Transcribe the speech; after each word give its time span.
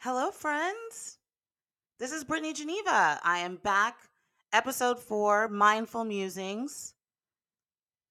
Hello, 0.00 0.30
friends. 0.30 1.18
This 1.98 2.12
is 2.12 2.22
Brittany 2.22 2.52
Geneva. 2.52 3.18
I 3.24 3.38
am 3.38 3.56
back, 3.56 3.96
episode 4.52 5.00
four, 5.00 5.48
Mindful 5.48 6.04
Musings. 6.04 6.94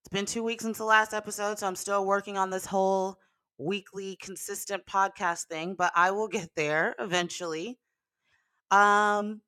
It's 0.01 0.11
been 0.11 0.25
two 0.25 0.43
weeks 0.43 0.65
since 0.65 0.79
the 0.79 0.83
last 0.83 1.13
episode, 1.13 1.57
so 1.57 1.65
I'm 1.65 1.77
still 1.77 2.05
working 2.05 2.37
on 2.37 2.49
this 2.49 2.65
whole 2.65 3.19
weekly 3.57 4.17
consistent 4.21 4.85
podcast 4.85 5.45
thing, 5.45 5.75
but 5.75 5.93
I 5.95 6.11
will 6.11 6.27
get 6.27 6.49
there 6.57 6.93
eventually. 6.99 7.79
Um, 8.69 9.39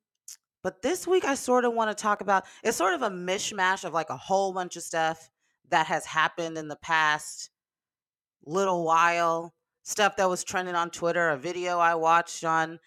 but 0.62 0.80
this 0.80 1.06
week 1.06 1.26
I 1.26 1.34
sort 1.34 1.66
of 1.66 1.74
want 1.74 1.90
to 1.90 2.02
talk 2.02 2.22
about 2.22 2.46
it's 2.64 2.78
sort 2.78 2.94
of 2.94 3.02
a 3.02 3.10
mishmash 3.10 3.84
of 3.84 3.92
like 3.92 4.08
a 4.08 4.16
whole 4.16 4.54
bunch 4.54 4.76
of 4.76 4.82
stuff 4.82 5.28
that 5.68 5.88
has 5.88 6.06
happened 6.06 6.56
in 6.56 6.68
the 6.68 6.76
past 6.76 7.50
little 8.46 8.82
while, 8.82 9.52
stuff 9.82 10.16
that 10.16 10.28
was 10.28 10.44
trending 10.44 10.74
on 10.74 10.90
Twitter, 10.90 11.30
a 11.30 11.36
video 11.36 11.78
I 11.78 11.94
watched 11.94 12.44
on 12.44 12.78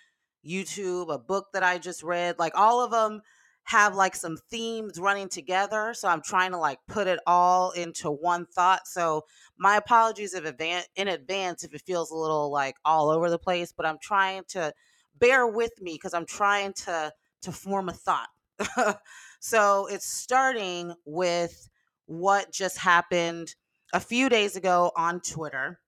YouTube, 0.46 1.14
a 1.14 1.18
book 1.18 1.48
that 1.54 1.64
I 1.64 1.78
just 1.78 2.04
read, 2.04 2.38
like 2.40 2.54
all 2.56 2.84
of 2.84 2.92
them 2.92 3.22
have 3.66 3.96
like 3.96 4.16
some 4.16 4.38
themes 4.50 5.00
running 5.00 5.30
together. 5.30 5.94
So 5.94 6.08
I'm 6.08 6.22
trying 6.22 6.52
to 6.52 6.58
like 6.58 6.80
put 6.88 7.08
it 7.08 7.20
all 7.26 7.72
into 7.72 8.12
one 8.12 8.46
thought. 8.46 8.88
So 8.88 9.24
my 9.58 9.78
apologies 9.78 10.34
if 10.34 10.44
in 10.96 11.08
advance 11.08 11.64
if 11.64 11.74
it 11.74 11.82
feels 11.82 12.12
a 12.12 12.18
little 12.18 12.52
like 12.52 12.76
all 12.84 13.10
over 13.10 13.30
the 13.30 13.40
place, 13.40 13.72
but 13.72 13.86
I'm 13.86 14.00
trying 14.02 14.44
to 14.50 14.74
bear 15.18 15.48
with 15.48 15.72
me 15.82 15.94
because 15.94 16.14
I'm 16.14 16.26
trying 16.26 16.74
to 16.86 17.12
to 17.44 17.52
form 17.52 17.90
a 17.90 17.94
thought. 17.94 18.30
so 19.40 19.88
it's 19.88 20.08
starting 20.08 20.94
with 21.06 21.70
what 22.06 22.52
just 22.52 22.78
happened 22.78 23.56
a 23.94 24.00
few 24.00 24.28
days 24.30 24.56
ago 24.56 24.92
on 24.96 25.22
Twitter. 25.22 25.80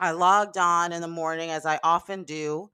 I 0.00 0.12
logged 0.12 0.56
on 0.56 0.92
in 0.92 1.02
the 1.02 1.08
morning 1.08 1.50
as 1.50 1.66
I 1.66 1.78
often 1.84 2.24
do 2.24 2.70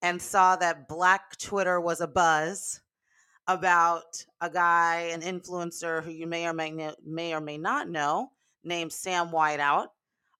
and 0.00 0.22
saw 0.22 0.54
that 0.56 0.88
Black 0.88 1.36
Twitter 1.38 1.80
was 1.80 2.00
a 2.00 2.06
buzz 2.06 2.80
about 3.48 4.24
a 4.40 4.48
guy, 4.48 5.10
an 5.12 5.20
influencer 5.20 6.02
who 6.02 6.12
you 6.12 6.28
may 6.28 6.46
or 6.46 6.52
may, 6.52 6.92
may 7.04 7.34
or 7.34 7.40
may 7.40 7.58
not 7.58 7.88
know, 7.88 8.30
named 8.62 8.92
Sam 8.92 9.30
Whiteout. 9.30 9.88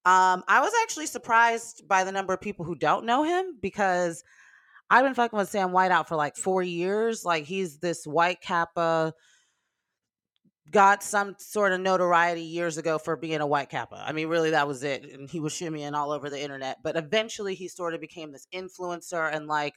Um, 0.05 0.43
I 0.47 0.61
was 0.61 0.71
actually 0.83 1.07
surprised 1.07 1.87
by 1.87 2.03
the 2.05 2.11
number 2.11 2.33
of 2.33 2.39
people 2.39 2.63
who 2.63 2.75
don't 2.75 3.05
know 3.05 3.23
him 3.23 3.57
because 3.61 4.23
I've 4.89 5.03
been 5.03 5.15
fucking 5.15 5.37
with 5.37 5.49
Sam 5.49 5.71
Whiteout 5.71 6.07
for 6.07 6.15
like 6.15 6.37
four 6.37 6.63
years. 6.63 7.25
Like 7.25 7.43
he's 7.43 7.79
this 7.79 8.07
white 8.07 8.39
kappa 8.39 9.13
got 10.71 11.03
some 11.03 11.35
sort 11.37 11.71
of 11.71 11.79
notoriety 11.79 12.41
years 12.41 12.77
ago 12.77 12.97
for 12.97 13.15
being 13.15 13.41
a 13.41 13.47
white 13.47 13.69
kappa. 13.69 14.03
I 14.05 14.11
mean, 14.11 14.27
really, 14.27 14.51
that 14.51 14.67
was 14.67 14.83
it. 14.83 15.05
And 15.13 15.29
he 15.29 15.39
was 15.39 15.53
shimmying 15.53 15.93
all 15.93 16.11
over 16.11 16.29
the 16.29 16.41
internet. 16.41 16.79
But 16.83 16.95
eventually, 16.97 17.55
he 17.55 17.67
sort 17.67 17.93
of 17.93 18.01
became 18.01 18.31
this 18.31 18.47
influencer 18.53 19.33
and 19.33 19.47
like 19.47 19.75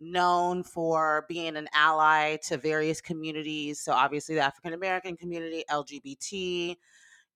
known 0.00 0.62
for 0.62 1.24
being 1.28 1.56
an 1.56 1.68
ally 1.74 2.36
to 2.44 2.56
various 2.56 3.00
communities. 3.00 3.80
So, 3.80 3.92
obviously, 3.92 4.36
the 4.36 4.42
African 4.42 4.72
American 4.72 5.16
community, 5.16 5.64
LGBT, 5.70 6.76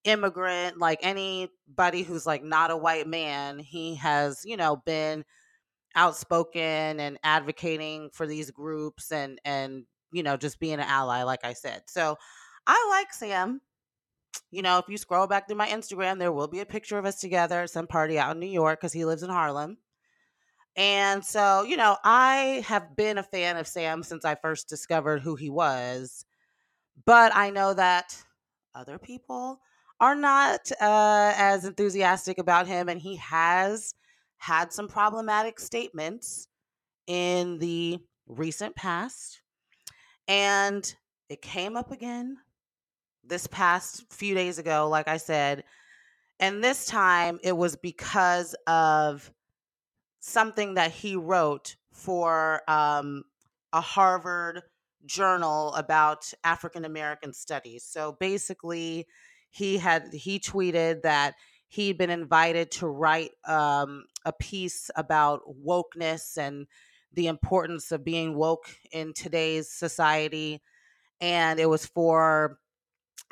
immigrant, 0.05 0.79
like 0.79 1.01
anybody 1.03 2.03
who's 2.03 2.27
like 2.27 2.45
not 2.45 2.71
a 2.71 2.77
white 2.77 3.09
man, 3.09 3.59
he 3.59 3.97
has, 3.97 4.43
you 4.45 4.57
know, 4.57 4.77
been 4.77 5.25
outspoken 5.95 7.01
and 7.01 7.19
advocating 7.23 8.11
for 8.13 8.27
these 8.27 8.51
groups 8.51 9.13
and 9.13 9.39
and 9.45 9.85
you 10.11 10.23
know 10.23 10.37
just 10.37 10.59
being 10.59 10.75
an 10.75 10.81
ally 10.81 11.23
like 11.23 11.45
i 11.45 11.53
said 11.53 11.83
so 11.87 12.17
I 12.67 12.89
like 12.91 13.13
Sam. 13.13 13.61
You 14.51 14.63
know, 14.63 14.79
if 14.79 14.89
you 14.89 14.97
scroll 14.97 15.27
back 15.27 15.47
through 15.47 15.57
my 15.57 15.69
Instagram, 15.69 16.19
there 16.19 16.33
will 16.33 16.49
be 16.49 16.61
a 16.61 16.67
picture 16.67 16.99
of 16.99 17.05
us 17.05 17.21
together 17.21 17.63
at 17.63 17.71
some 17.71 17.87
party 17.87 18.19
out 18.19 18.35
in 18.35 18.41
New 18.41 18.47
York 18.47 18.81
because 18.81 18.93
he 18.93 19.05
lives 19.05 19.23
in 19.23 19.31
Harlem. 19.31 19.79
And 20.77 21.25
so, 21.25 21.65
you 21.65 21.77
know, 21.77 21.97
I 22.03 22.65
have 22.67 22.97
been 22.97 23.19
a 23.19 23.23
fan 23.23 23.57
of 23.57 23.67
Sam 23.67 24.03
since 24.03 24.25
I 24.25 24.37
first 24.37 24.69
discovered 24.69 25.21
who 25.21 25.37
he 25.37 25.51
was. 25.51 26.25
But 27.05 27.35
I 27.35 27.51
know 27.51 27.75
that 27.75 28.17
other 28.75 28.99
people 28.99 29.61
are 30.01 30.15
not 30.15 30.71
uh, 30.81 31.33
as 31.37 31.65
enthusiastic 31.65 32.39
about 32.39 32.67
him. 32.67 32.89
And 32.89 33.01
he 33.01 33.17
has 33.17 33.95
had 34.39 34.73
some 34.73 34.89
problematic 34.89 35.61
statements 35.61 36.49
in 37.07 37.59
the 37.59 37.99
recent 38.27 38.75
past. 38.75 39.43
And 40.27 40.95
it 41.29 41.43
came 41.43 41.77
up 41.77 41.91
again 41.91 42.39
this 43.25 43.47
past 43.47 44.05
few 44.13 44.35
days 44.35 44.59
ago, 44.59 44.89
like 44.89 45.09
I 45.09 45.17
said. 45.17 45.65
And 46.41 46.63
this 46.63 46.87
time 46.87 47.39
it 47.43 47.57
was 47.57 47.77
because 47.77 48.55
of 48.67 49.33
something 50.21 50.75
that 50.75 50.91
he 50.91 51.17
wrote 51.17 51.77
for 51.93 52.63
um, 52.69 53.25
a 53.73 53.81
Harvard 53.81 54.63
journal 55.05 55.75
about 55.75 56.33
African 56.45 56.85
American 56.85 57.33
studies. 57.33 57.85
So 57.85 58.17
basically, 58.19 59.07
he 59.51 59.79
had 59.79 60.13
he 60.13 60.39
tweeted 60.39 61.03
that 61.03 61.35
he'd 61.69 61.99
been 61.99 62.11
invited 62.11 62.71
to 62.71 62.87
write 62.87 63.31
um, 63.47 64.05
a 64.25 64.33
piece 64.33 64.91
about 64.97 65.43
wokeness 65.65 66.37
and 66.37 66.67
the 67.13 67.27
importance 67.27 67.93
of 67.93 68.05
being 68.05 68.35
woke 68.35 68.69
in 68.91 69.13
today's 69.13 69.71
society, 69.71 70.63
and 71.21 71.61
it 71.61 71.69
was 71.69 71.85
for 71.85 72.59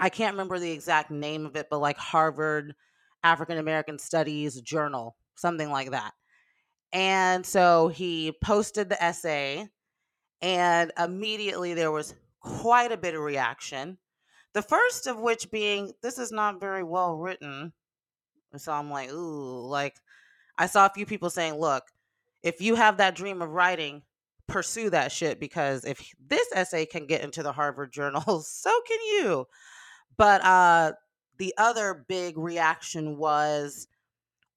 I 0.00 0.08
can't 0.08 0.32
remember 0.34 0.58
the 0.58 0.72
exact 0.72 1.10
name 1.10 1.44
of 1.44 1.56
it, 1.56 1.68
but 1.70 1.78
like 1.78 1.98
Harvard 1.98 2.74
African 3.22 3.58
American 3.58 3.98
Studies 3.98 4.60
Journal, 4.62 5.14
something 5.34 5.70
like 5.70 5.90
that. 5.90 6.12
And 6.92 7.44
so 7.44 7.88
he 7.88 8.32
posted 8.42 8.88
the 8.88 9.02
essay, 9.02 9.68
and 10.40 10.90
immediately 10.98 11.74
there 11.74 11.92
was 11.92 12.14
quite 12.40 12.92
a 12.92 12.96
bit 12.96 13.14
of 13.14 13.20
reaction. 13.20 13.98
The 14.54 14.62
first 14.62 15.06
of 15.06 15.20
which 15.20 15.50
being, 15.50 15.92
this 16.02 16.18
is 16.18 16.32
not 16.32 16.60
very 16.60 16.82
well 16.82 17.14
written. 17.14 17.72
So 18.56 18.72
I'm 18.72 18.90
like, 18.90 19.12
ooh, 19.12 19.66
like 19.68 19.94
I 20.58 20.66
saw 20.66 20.86
a 20.86 20.90
few 20.90 21.06
people 21.06 21.30
saying, 21.30 21.54
look, 21.54 21.84
if 22.42 22.60
you 22.60 22.74
have 22.74 22.96
that 22.96 23.14
dream 23.14 23.42
of 23.42 23.50
writing, 23.50 24.02
pursue 24.48 24.90
that 24.90 25.12
shit 25.12 25.38
because 25.38 25.84
if 25.84 26.12
this 26.26 26.48
essay 26.52 26.84
can 26.84 27.06
get 27.06 27.22
into 27.22 27.42
the 27.42 27.52
Harvard 27.52 27.92
Journal, 27.92 28.40
so 28.44 28.70
can 28.88 28.98
you. 29.02 29.46
But 30.16 30.44
uh, 30.44 30.92
the 31.38 31.54
other 31.56 32.04
big 32.08 32.36
reaction 32.36 33.16
was 33.16 33.88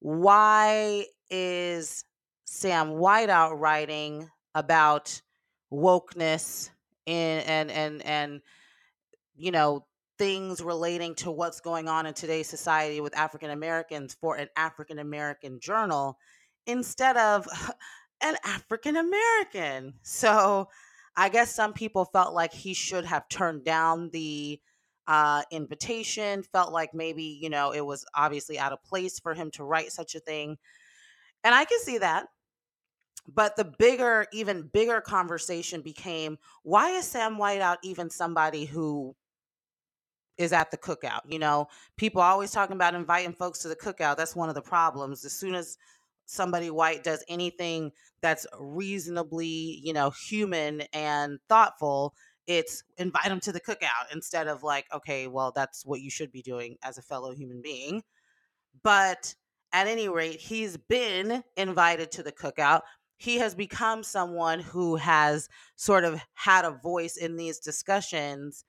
why 0.00 1.06
is 1.30 2.04
Sam 2.44 2.90
Whiteout 2.90 3.58
writing 3.58 4.28
about 4.54 5.20
wokeness 5.72 6.70
in, 7.06 7.40
and 7.40 7.70
and 7.70 8.04
and 8.04 8.40
you 9.36 9.50
know 9.50 9.86
things 10.18 10.60
relating 10.60 11.14
to 11.16 11.30
what's 11.30 11.60
going 11.60 11.88
on 11.88 12.06
in 12.06 12.14
today's 12.14 12.48
society 12.48 13.00
with 13.00 13.16
African 13.16 13.50
Americans 13.50 14.14
for 14.20 14.36
an 14.36 14.48
African 14.56 14.98
American 14.98 15.58
journal 15.58 16.18
instead 16.66 17.16
of 17.16 17.48
an 18.20 18.36
African 18.44 18.96
American. 18.96 19.94
So 20.02 20.68
I 21.16 21.28
guess 21.28 21.54
some 21.54 21.72
people 21.72 22.04
felt 22.06 22.34
like 22.34 22.52
he 22.52 22.74
should 22.74 23.04
have 23.04 23.28
turned 23.28 23.64
down 23.64 24.10
the 24.12 24.60
uh, 25.06 25.42
invitation, 25.50 26.42
felt 26.42 26.72
like 26.72 26.94
maybe, 26.94 27.22
you 27.22 27.50
know, 27.50 27.72
it 27.72 27.84
was 27.84 28.04
obviously 28.14 28.58
out 28.58 28.72
of 28.72 28.82
place 28.82 29.18
for 29.18 29.34
him 29.34 29.50
to 29.52 29.64
write 29.64 29.92
such 29.92 30.14
a 30.14 30.20
thing. 30.20 30.56
And 31.42 31.54
I 31.54 31.64
can 31.64 31.78
see 31.80 31.98
that. 31.98 32.28
But 33.26 33.56
the 33.56 33.64
bigger, 33.64 34.26
even 34.32 34.68
bigger 34.72 35.00
conversation 35.00 35.80
became 35.80 36.38
why 36.62 36.90
is 36.90 37.06
Sam 37.06 37.36
Whiteout 37.36 37.78
even 37.82 38.10
somebody 38.10 38.66
who 38.66 39.14
is 40.36 40.52
at 40.52 40.70
the 40.70 40.76
cookout? 40.76 41.20
You 41.26 41.38
know, 41.38 41.68
people 41.96 42.20
always 42.20 42.50
talking 42.50 42.76
about 42.76 42.94
inviting 42.94 43.32
folks 43.32 43.60
to 43.60 43.68
the 43.68 43.76
cookout. 43.76 44.16
That's 44.16 44.36
one 44.36 44.50
of 44.50 44.54
the 44.54 44.62
problems. 44.62 45.24
As 45.24 45.32
soon 45.32 45.54
as 45.54 45.78
somebody 46.26 46.70
white 46.70 47.02
does 47.02 47.24
anything 47.28 47.92
that's 48.20 48.46
reasonably, 48.58 49.80
you 49.82 49.92
know, 49.94 50.10
human 50.10 50.82
and 50.92 51.38
thoughtful, 51.48 52.14
it's 52.46 52.82
invite 52.98 53.28
them 53.28 53.40
to 53.40 53.52
the 53.52 53.60
cookout 53.60 54.12
instead 54.12 54.48
of 54.48 54.62
like, 54.62 54.86
okay, 54.92 55.26
well, 55.26 55.52
that's 55.54 55.84
what 55.86 56.00
you 56.00 56.10
should 56.10 56.30
be 56.30 56.42
doing 56.42 56.76
as 56.82 56.98
a 56.98 57.02
fellow 57.02 57.32
human 57.32 57.62
being. 57.62 58.02
But 58.82 59.34
at 59.72 59.86
any 59.86 60.08
rate, 60.08 60.40
he's 60.40 60.76
been 60.76 61.42
invited 61.56 62.10
to 62.12 62.22
the 62.22 62.32
cookout. 62.32 62.82
He 63.16 63.38
has 63.38 63.54
become 63.54 64.02
someone 64.02 64.60
who 64.60 64.96
has 64.96 65.48
sort 65.76 66.04
of 66.04 66.20
had 66.34 66.64
a 66.64 66.78
voice 66.82 67.16
in 67.16 67.36
these 67.36 67.58
discussions. 67.58 68.64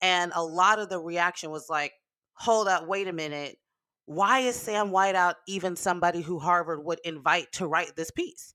And 0.00 0.32
a 0.34 0.44
lot 0.44 0.78
of 0.78 0.88
the 0.88 1.00
reaction 1.00 1.50
was 1.50 1.70
like, 1.70 1.92
hold 2.34 2.68
up, 2.68 2.86
wait 2.86 3.08
a 3.08 3.12
minute. 3.12 3.56
Why 4.06 4.40
is 4.40 4.56
Sam 4.56 4.90
Whiteout 4.90 5.34
even 5.48 5.76
somebody 5.76 6.20
who 6.20 6.38
Harvard 6.38 6.84
would 6.84 7.00
invite 7.04 7.52
to 7.52 7.66
write 7.66 7.96
this 7.96 8.10
piece? 8.10 8.54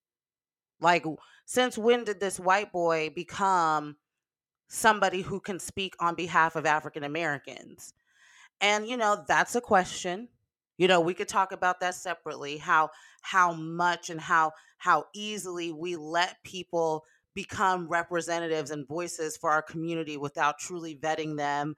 Like, 0.80 1.06
since 1.46 1.78
when 1.78 2.04
did 2.04 2.20
this 2.20 2.40
white 2.40 2.72
boy 2.72 3.10
become 3.16 3.96
somebody 4.70 5.22
who 5.22 5.42
can 5.42 5.60
speak 5.60 5.96
on 6.00 6.16
behalf 6.16 6.56
of 6.56 6.66
African 6.66 7.04
Americans? 7.04 7.94
And, 8.62 8.88
you 8.88 8.96
know, 8.96 9.24
that's 9.28 9.56
a 9.56 9.62
question. 9.62 10.30
You 10.78 10.88
know, 10.88 11.02
we 11.02 11.14
could 11.14 11.28
talk 11.28 11.52
about 11.52 11.82
that 11.82 11.96
separately, 11.96 12.58
how 12.58 12.90
how 13.22 13.52
much 13.54 14.10
and 14.10 14.22
how 14.22 14.54
how 14.78 15.06
easily 15.14 15.74
we 15.74 15.98
let 15.98 16.38
people 16.46 17.04
become 17.36 17.88
representatives 17.88 18.72
and 18.72 18.88
voices 18.88 19.38
for 19.38 19.52
our 19.52 19.62
community 19.62 20.16
without 20.18 20.58
truly 20.58 20.96
vetting 20.96 21.38
them. 21.38 21.76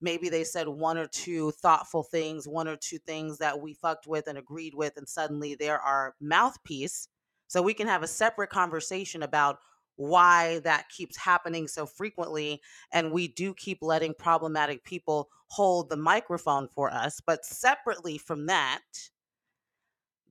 Maybe 0.00 0.28
they 0.28 0.44
said 0.44 0.68
one 0.68 0.98
or 0.98 1.06
two 1.06 1.50
thoughtful 1.50 2.04
things, 2.04 2.46
one 2.46 2.68
or 2.68 2.76
two 2.76 2.98
things 2.98 3.38
that 3.38 3.60
we 3.60 3.74
fucked 3.74 4.06
with 4.06 4.28
and 4.28 4.38
agreed 4.38 4.74
with, 4.74 4.96
and 4.96 5.08
suddenly 5.08 5.56
they're 5.56 5.80
our 5.80 6.14
mouthpiece. 6.20 7.08
So 7.48 7.60
we 7.60 7.74
can 7.74 7.88
have 7.88 8.02
a 8.02 8.08
separate 8.08 8.50
conversation 8.50 9.22
about 9.22 9.58
why 9.96 10.60
that 10.60 10.88
keeps 10.88 11.16
happening 11.16 11.68
so 11.68 11.86
frequently. 11.86 12.60
And 12.92 13.12
we 13.12 13.28
do 13.28 13.54
keep 13.54 13.78
letting 13.80 14.14
problematic 14.14 14.84
people 14.84 15.28
hold 15.48 15.88
the 15.88 15.96
microphone 15.96 16.68
for 16.68 16.90
us. 16.90 17.20
But 17.24 17.44
separately 17.44 18.18
from 18.18 18.46
that, 18.46 18.82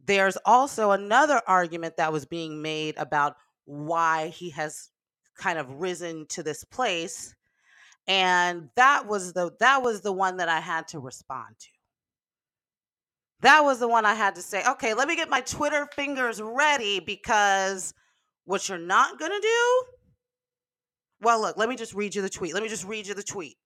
there's 0.06 0.38
also 0.46 0.92
another 0.92 1.42
argument 1.48 1.98
that 1.98 2.12
was 2.12 2.26
being 2.26 2.62
made 2.62 2.98
about 2.98 3.38
why 3.66 4.28
he 4.28 4.50
has 4.50 4.90
kind 5.38 5.58
of 5.58 5.80
risen 5.80 6.26
to 6.28 6.44
this 6.44 6.64
place 6.64 7.34
and 8.08 8.70
that 8.76 9.08
was 9.08 9.34
the 9.34 9.52
that 9.60 9.82
was 9.82 10.02
the 10.02 10.12
one 10.12 10.38
that 10.38 10.50
I 10.50 10.60
had 10.60 10.88
to 10.90 11.00
respond 11.00 11.56
to. 11.60 11.68
That 13.42 13.64
was 13.64 13.80
the 13.80 13.88
one 13.88 14.06
I 14.06 14.14
had 14.14 14.36
to 14.36 14.42
say, 14.42 14.64
okay, 14.66 14.94
let 14.94 15.08
me 15.08 15.16
get 15.16 15.30
my 15.30 15.42
Twitter 15.42 15.88
fingers 15.94 16.42
ready 16.42 17.00
because 17.00 17.94
what 18.46 18.68
you're 18.68 18.78
not 18.78 19.20
going 19.20 19.32
to 19.32 19.40
do? 19.40 19.84
Well, 21.22 21.42
look, 21.42 21.58
let 21.58 21.70
me 21.70 21.76
just 21.76 21.94
read 21.94 22.16
you 22.16 22.22
the 22.22 22.30
tweet. 22.30 22.54
Let 22.54 22.64
me 22.64 22.70
just 22.70 22.86
read 22.86 23.08
you 23.08 23.14
the 23.14 23.24
tweet. 23.24 23.58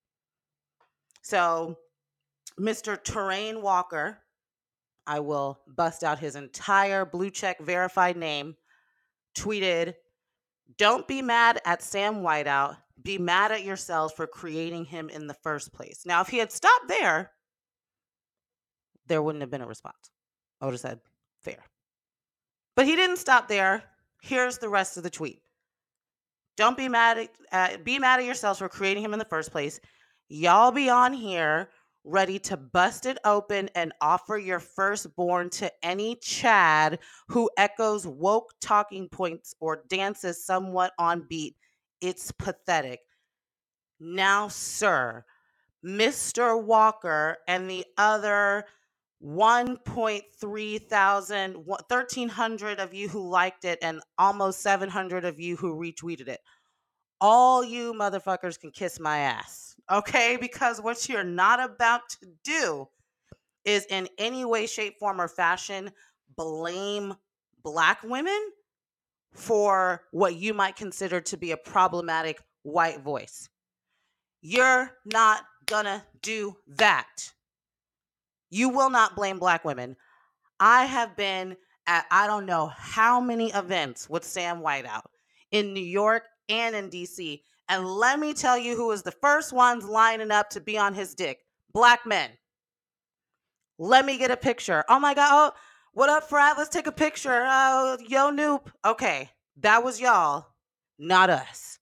So, 1.23 1.77
Mr. 2.59 3.01
Terrain 3.03 3.61
Walker, 3.61 4.19
I 5.05 5.19
will 5.19 5.59
bust 5.67 6.03
out 6.03 6.19
his 6.19 6.35
entire 6.35 7.05
blue 7.05 7.29
check 7.29 7.59
verified 7.59 8.17
name, 8.17 8.55
tweeted, 9.37 9.95
Don't 10.77 11.07
be 11.07 11.21
mad 11.21 11.59
at 11.65 11.81
Sam 11.81 12.17
Whiteout. 12.17 12.77
Be 13.01 13.17
mad 13.17 13.51
at 13.51 13.63
yourselves 13.63 14.13
for 14.13 14.27
creating 14.27 14.85
him 14.85 15.09
in 15.09 15.27
the 15.27 15.35
first 15.35 15.73
place. 15.73 16.03
Now, 16.05 16.21
if 16.21 16.27
he 16.27 16.37
had 16.39 16.51
stopped 16.51 16.87
there, 16.87 17.31
there 19.07 19.21
wouldn't 19.21 19.41
have 19.41 19.51
been 19.51 19.61
a 19.61 19.67
response. 19.67 20.11
I 20.59 20.65
would 20.65 20.73
have 20.73 20.81
said, 20.81 20.99
fair. 21.41 21.63
But 22.75 22.85
he 22.85 22.95
didn't 22.95 23.17
stop 23.17 23.47
there. 23.47 23.83
Here's 24.21 24.57
the 24.57 24.69
rest 24.69 24.97
of 24.97 25.03
the 25.03 25.09
tweet. 25.09 25.41
Don't 26.55 26.77
be 26.77 26.89
mad 26.89 27.17
at 27.17 27.29
uh, 27.51 27.77
be 27.83 27.99
mad 27.99 28.19
at 28.19 28.25
yourselves 28.25 28.59
for 28.59 28.69
creating 28.69 29.03
him 29.03 29.13
in 29.13 29.19
the 29.19 29.25
first 29.25 29.51
place. 29.51 29.79
Y'all 30.29 30.71
be 30.71 30.89
on 30.89 31.13
here 31.13 31.69
ready 32.03 32.39
to 32.39 32.57
bust 32.57 33.05
it 33.05 33.17
open 33.25 33.69
and 33.75 33.91
offer 34.01 34.37
your 34.37 34.59
firstborn 34.59 35.49
to 35.49 35.71
any 35.83 36.15
Chad 36.15 36.99
who 37.27 37.49
echoes 37.57 38.07
woke 38.07 38.53
talking 38.61 39.09
points 39.09 39.53
or 39.59 39.83
dances 39.89 40.43
somewhat 40.43 40.93
on 40.97 41.25
beat. 41.29 41.55
It's 42.01 42.31
pathetic. 42.31 43.01
Now, 43.99 44.47
sir, 44.47 45.25
Mr. 45.85 46.61
Walker 46.61 47.37
and 47.47 47.69
the 47.69 47.85
other 47.97 48.65
1.3 49.23 50.89
thousand, 50.89 51.53
1,300 51.55 52.79
of 52.79 52.93
you 52.93 53.09
who 53.09 53.29
liked 53.29 53.65
it, 53.65 53.79
and 53.81 54.01
almost 54.17 54.61
700 54.61 55.25
of 55.25 55.39
you 55.39 55.55
who 55.55 55.75
retweeted 55.75 56.27
it. 56.27 56.39
All 57.19 57.63
you 57.63 57.93
motherfuckers 57.93 58.59
can 58.59 58.71
kiss 58.71 58.99
my 58.99 59.19
ass, 59.19 59.75
okay? 59.91 60.37
Because 60.39 60.79
what 60.79 61.09
you're 61.09 61.23
not 61.23 61.59
about 61.63 62.01
to 62.09 62.27
do 62.43 62.87
is 63.65 63.85
in 63.89 64.07
any 64.17 64.45
way, 64.45 64.67
shape, 64.67 64.99
form, 64.99 65.19
or 65.19 65.27
fashion 65.27 65.91
blame 66.35 67.15
black 67.63 68.03
women 68.03 68.39
for 69.33 70.03
what 70.11 70.35
you 70.35 70.53
might 70.53 70.75
consider 70.75 71.21
to 71.21 71.37
be 71.37 71.51
a 71.51 71.57
problematic 71.57 72.41
white 72.63 73.01
voice. 73.01 73.49
You're 74.41 74.91
not 75.05 75.43
gonna 75.65 76.05
do 76.21 76.55
that. 76.67 77.33
You 78.49 78.69
will 78.69 78.89
not 78.89 79.15
blame 79.15 79.39
black 79.39 79.65
women. 79.65 79.95
I 80.59 80.85
have 80.85 81.15
been 81.15 81.57
at 81.85 82.05
I 82.11 82.27
don't 82.27 82.45
know 82.45 82.71
how 82.75 83.19
many 83.19 83.51
events 83.51 84.09
with 84.09 84.23
Sam 84.23 84.61
Whiteout 84.61 85.05
in 85.51 85.73
New 85.73 85.83
York 85.83 86.23
and 86.49 86.75
in 86.75 86.89
DC. 86.89 87.41
And 87.69 87.85
let 87.85 88.19
me 88.19 88.33
tell 88.33 88.57
you 88.57 88.75
who 88.75 88.87
was 88.87 89.03
the 89.03 89.11
first 89.11 89.51
ones 89.51 89.85
lining 89.85 90.31
up 90.31 90.49
to 90.51 90.61
be 90.61 90.77
on 90.77 90.93
his 90.93 91.13
dick 91.15 91.39
black 91.73 92.05
men. 92.05 92.29
Let 93.77 94.05
me 94.05 94.17
get 94.17 94.31
a 94.31 94.37
picture. 94.37 94.83
Oh 94.89 94.99
my 94.99 95.13
God. 95.13 95.29
Oh, 95.31 95.57
what 95.93 96.09
up, 96.09 96.29
frat? 96.29 96.57
Let's 96.57 96.69
take 96.69 96.87
a 96.87 96.91
picture. 96.91 97.45
Oh, 97.47 97.97
yo, 98.07 98.31
Nupe. 98.31 98.67
Okay. 98.85 99.29
That 99.61 99.83
was 99.83 99.99
y'all, 99.99 100.45
not 100.99 101.29
us. 101.29 101.79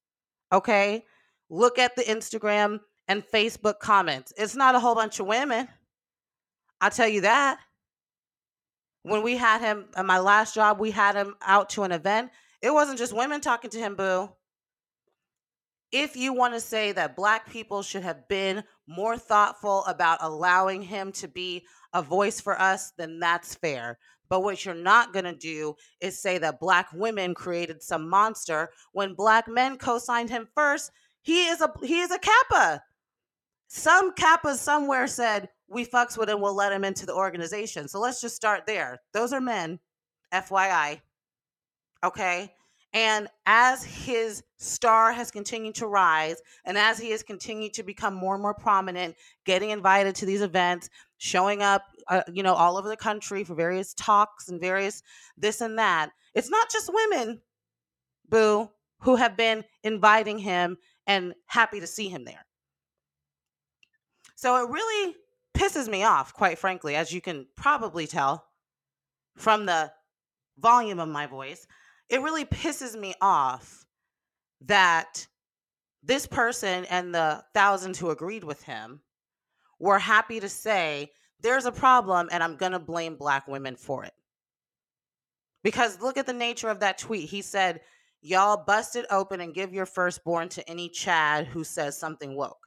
Okay. 0.52 1.04
Look 1.50 1.78
at 1.78 1.96
the 1.96 2.04
Instagram 2.04 2.80
and 3.08 3.24
Facebook 3.24 3.80
comments. 3.80 4.34
It's 4.38 4.56
not 4.56 4.76
a 4.76 4.80
whole 4.80 4.96
bunch 4.96 5.20
of 5.20 5.28
women. 5.28 5.68
I'll 6.86 6.92
tell 6.92 7.08
you 7.08 7.22
that. 7.22 7.58
When 9.02 9.24
we 9.24 9.38
had 9.38 9.60
him 9.60 9.88
at 9.96 10.06
my 10.06 10.20
last 10.20 10.54
job, 10.54 10.80
we 10.80 10.92
had 10.92 11.16
him 11.16 11.34
out 11.42 11.72
to 11.72 11.82
an 11.82 11.92
event. 11.92 12.30
It 12.62 12.72
wasn't 12.72 13.00
just 13.00 13.12
women 13.12 13.42
talking 13.42 13.72
to 13.72 13.80
him, 13.80 13.96
boo. 13.96 14.30
If 15.92 16.16
you 16.16 16.32
want 16.32 16.54
to 16.54 16.60
say 16.60 16.92
that 16.92 17.16
black 17.16 17.50
people 17.50 17.82
should 17.82 18.04
have 18.04 18.28
been 18.28 18.64
more 18.86 19.18
thoughtful 19.18 19.84
about 19.86 20.20
allowing 20.22 20.84
him 20.84 21.12
to 21.14 21.28
be 21.28 21.66
a 21.92 22.04
voice 22.04 22.40
for 22.40 22.62
us, 22.62 22.92
then 23.00 23.20
that's 23.20 23.56
fair. 23.56 23.98
But 24.30 24.42
what 24.42 24.64
you're 24.64 24.76
not 24.76 25.12
going 25.12 25.26
to 25.26 25.36
do 25.36 25.74
is 26.02 26.22
say 26.22 26.38
that 26.38 26.60
black 26.60 26.90
women 26.94 27.34
created 27.34 27.82
some 27.82 28.08
monster 28.08 28.70
when 28.92 29.16
black 29.16 29.48
men 29.48 29.80
co-signed 29.80 30.30
him 30.30 30.48
first. 30.54 30.92
He 31.24 31.48
is 31.48 31.62
a 31.62 31.74
he 31.82 32.02
is 32.02 32.12
a 32.12 32.20
kappa. 32.20 32.84
Some 33.70 34.14
kappa 34.14 34.54
somewhere 34.54 35.08
said 35.08 35.50
we 35.68 35.86
fucks 35.86 36.18
with 36.18 36.30
him, 36.30 36.42
we'll 36.42 36.56
let 36.56 36.72
him 36.72 36.84
into 36.84 37.06
the 37.06 37.14
organization. 37.14 37.88
So 37.88 38.00
let's 38.00 38.22
just 38.22 38.36
start 38.36 38.66
there. 38.66 39.00
Those 39.14 39.34
are 39.34 39.42
men, 39.42 39.80
FYI. 40.34 41.02
Okay. 42.04 42.54
And 42.94 43.28
as 43.46 43.84
his 43.84 44.42
star 44.58 45.12
has 45.12 45.30
continued 45.30 45.76
to 45.76 45.88
rise, 45.88 46.38
and 46.64 46.78
as 46.78 46.98
he 46.98 47.12
has 47.12 47.24
continued 47.24 47.74
to 47.74 47.84
become 47.84 48.14
more 48.14 48.36
and 48.36 48.42
more 48.42 48.54
prominent, 48.54 49.16
getting 49.44 49.72
invited 49.72 50.16
to 50.16 50.26
these 50.26 50.42
events, 50.42 50.90
showing 51.18 51.62
up, 51.62 51.84
uh, 52.08 52.22
you 52.32 52.42
know, 52.42 52.54
all 52.54 52.78
over 52.78 52.88
the 52.88 52.96
country 52.96 53.44
for 53.44 53.54
various 53.54 53.94
talks 53.96 54.48
and 54.48 54.62
various 54.62 55.04
this 55.38 55.60
and 55.60 55.78
that, 55.78 56.12
it's 56.36 56.50
not 56.50 56.72
just 56.72 56.90
women, 56.94 57.42
boo, 58.30 58.70
who 59.00 59.16
have 59.18 59.36
been 59.36 59.66
inviting 59.84 60.38
him 60.38 60.78
and 61.06 61.34
happy 61.48 61.82
to 61.82 61.88
see 61.88 62.08
him 62.08 62.24
there. 62.24 62.46
So 64.36 64.64
it 64.64 64.70
really 64.70 65.16
pisses 65.56 65.88
me 65.88 66.04
off, 66.04 66.34
quite 66.34 66.60
frankly, 66.60 66.96
as 66.96 67.12
you 67.12 67.22
can 67.22 67.48
probably 67.56 68.06
tell 68.08 68.46
from 69.38 69.66
the 69.66 69.92
volume 70.58 71.00
of 71.00 71.10
my 71.10 71.26
voice. 71.26 71.68
It 72.10 72.22
really 72.22 72.46
pisses 72.46 73.00
me 73.00 73.16
off 73.22 73.86
that 74.62 75.28
this 76.04 76.28
person 76.28 76.86
and 76.86 77.14
the 77.14 77.44
thousands 77.54 77.98
who 77.98 78.12
agreed 78.12 78.44
with 78.44 78.64
him 78.64 79.02
were 79.80 80.00
happy 80.00 80.40
to 80.40 80.50
say, 80.50 81.12
there's 81.42 81.66
a 81.66 81.72
problem 81.72 82.30
and 82.32 82.44
I'm 82.44 82.58
going 82.58 82.72
to 82.72 82.80
blame 82.80 83.16
black 83.16 83.48
women 83.48 83.76
for 83.76 84.04
it. 84.06 84.14
Because 85.64 86.02
look 86.02 86.18
at 86.18 86.28
the 86.28 86.34
nature 86.34 86.70
of 86.70 86.82
that 86.82 87.00
tweet. 87.00 87.30
He 87.30 87.42
said, 87.42 87.82
Y'all 88.22 88.64
bust 88.66 88.96
it 88.96 89.06
open 89.12 89.40
and 89.40 89.54
give 89.54 89.72
your 89.72 89.86
firstborn 89.86 90.50
to 90.50 90.68
any 90.68 90.90
Chad 90.90 91.46
who 91.46 91.64
says 91.64 91.96
something 91.96 92.36
woke. 92.36 92.58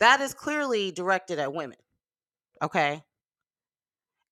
That 0.00 0.20
is 0.20 0.34
clearly 0.34 0.90
directed 0.90 1.38
at 1.38 1.52
women. 1.52 1.78
Okay. 2.62 3.02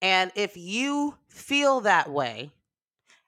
And 0.00 0.32
if 0.34 0.56
you 0.56 1.16
feel 1.28 1.80
that 1.82 2.10
way 2.10 2.50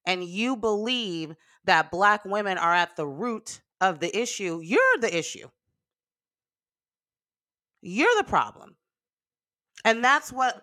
and 0.06 0.24
you 0.24 0.56
believe 0.56 1.34
that 1.64 1.90
Black 1.90 2.24
women 2.24 2.58
are 2.58 2.74
at 2.74 2.96
the 2.96 3.06
root 3.06 3.60
of 3.80 4.00
the 4.00 4.16
issue, 4.18 4.60
you're 4.62 4.98
the 5.00 5.16
issue. 5.16 5.48
You're 7.80 8.16
the 8.16 8.24
problem. 8.24 8.76
And 9.84 10.02
that's 10.02 10.32
what 10.32 10.62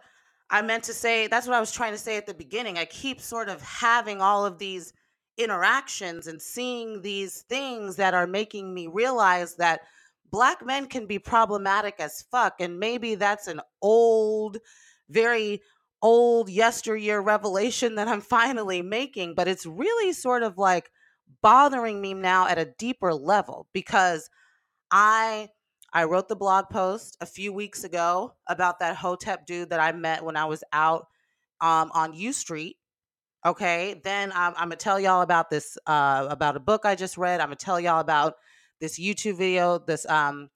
I 0.49 0.61
meant 0.61 0.83
to 0.85 0.93
say. 0.93 1.27
That's 1.27 1.47
what 1.47 1.55
I 1.55 1.59
was 1.59 1.71
trying 1.71 1.93
to 1.93 1.97
say 1.97 2.17
at 2.17 2.25
the 2.25 2.33
beginning. 2.33 2.77
I 2.77 2.85
keep 2.85 3.21
sort 3.21 3.47
of 3.47 3.61
having 3.61 4.21
all 4.21 4.45
of 4.45 4.57
these 4.57 4.93
interactions 5.37 6.27
and 6.27 6.41
seeing 6.41 7.01
these 7.01 7.43
things 7.43 7.95
that 7.95 8.13
are 8.13 8.27
making 8.27 8.73
me 8.73 8.87
realize 8.87 9.55
that 9.55 9.81
black 10.31 10.65
men 10.65 10.87
can 10.87 11.05
be 11.05 11.19
problematic 11.19 11.95
as 11.99 12.23
fuck. 12.31 12.55
And 12.59 12.79
maybe 12.79 13.15
that's 13.15 13.47
an 13.47 13.61
old, 13.81 14.57
very 15.09 15.61
old 16.01 16.49
yesteryear 16.49 17.21
revelation 17.21 17.95
that 17.95 18.07
I'm 18.07 18.21
finally 18.37 18.81
making, 18.81 19.35
but 19.35 19.47
it's 19.47 19.65
really 19.65 20.13
sort 20.13 20.43
of 20.43 20.57
like 20.57 20.89
bothering 21.41 22.01
me 22.01 22.13
now 22.13 22.47
at 22.47 22.57
a 22.57 22.73
deeper 22.77 23.13
level 23.13 23.67
because 23.73 24.29
I 24.91 25.49
I 25.93 26.05
wrote 26.05 26.29
the 26.29 26.35
blog 26.37 26.69
post 26.69 27.17
a 27.19 27.25
few 27.25 27.51
weeks 27.51 27.83
ago 27.83 28.33
about 28.47 28.79
that 28.79 28.95
Hotep 28.95 29.45
dude 29.45 29.71
that 29.71 29.79
I 29.81 29.91
met 29.91 30.23
when 30.23 30.37
I 30.37 30.45
was 30.45 30.63
out 30.71 31.07
um, 31.59 31.91
on 31.93 32.13
U 32.13 32.31
Street. 32.31 32.77
Okay, 33.45 33.99
then 34.03 34.31
I'm, 34.33 34.53
I'm 34.55 34.69
gonna 34.69 34.77
tell 34.77 34.99
y'all 34.99 35.21
about 35.21 35.49
this 35.49 35.77
uh, 35.87 36.27
about 36.29 36.55
a 36.55 36.59
book 36.61 36.85
I 36.85 36.95
just 36.95 37.17
read. 37.17 37.41
I'm 37.41 37.47
gonna 37.47 37.55
tell 37.55 37.79
y'all 37.79 37.99
about 37.99 38.35
this 38.81 38.99
YouTube 38.99 39.37
video, 39.37 39.77
this 39.79 40.05
um, 40.09 40.49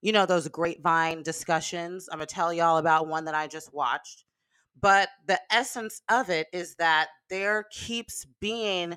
you 0.00 0.12
know, 0.12 0.24
those 0.24 0.48
grapevine 0.48 1.22
discussions. 1.22 2.08
I'm 2.10 2.18
gonna 2.18 2.26
tell 2.26 2.52
y'all 2.52 2.78
about 2.78 3.08
one 3.08 3.26
that 3.26 3.34
I 3.34 3.46
just 3.46 3.74
watched. 3.74 4.24
But 4.80 5.10
the 5.26 5.38
essence 5.50 6.00
of 6.08 6.30
it 6.30 6.46
is 6.52 6.76
that 6.76 7.08
there 7.28 7.66
keeps 7.70 8.26
being 8.40 8.96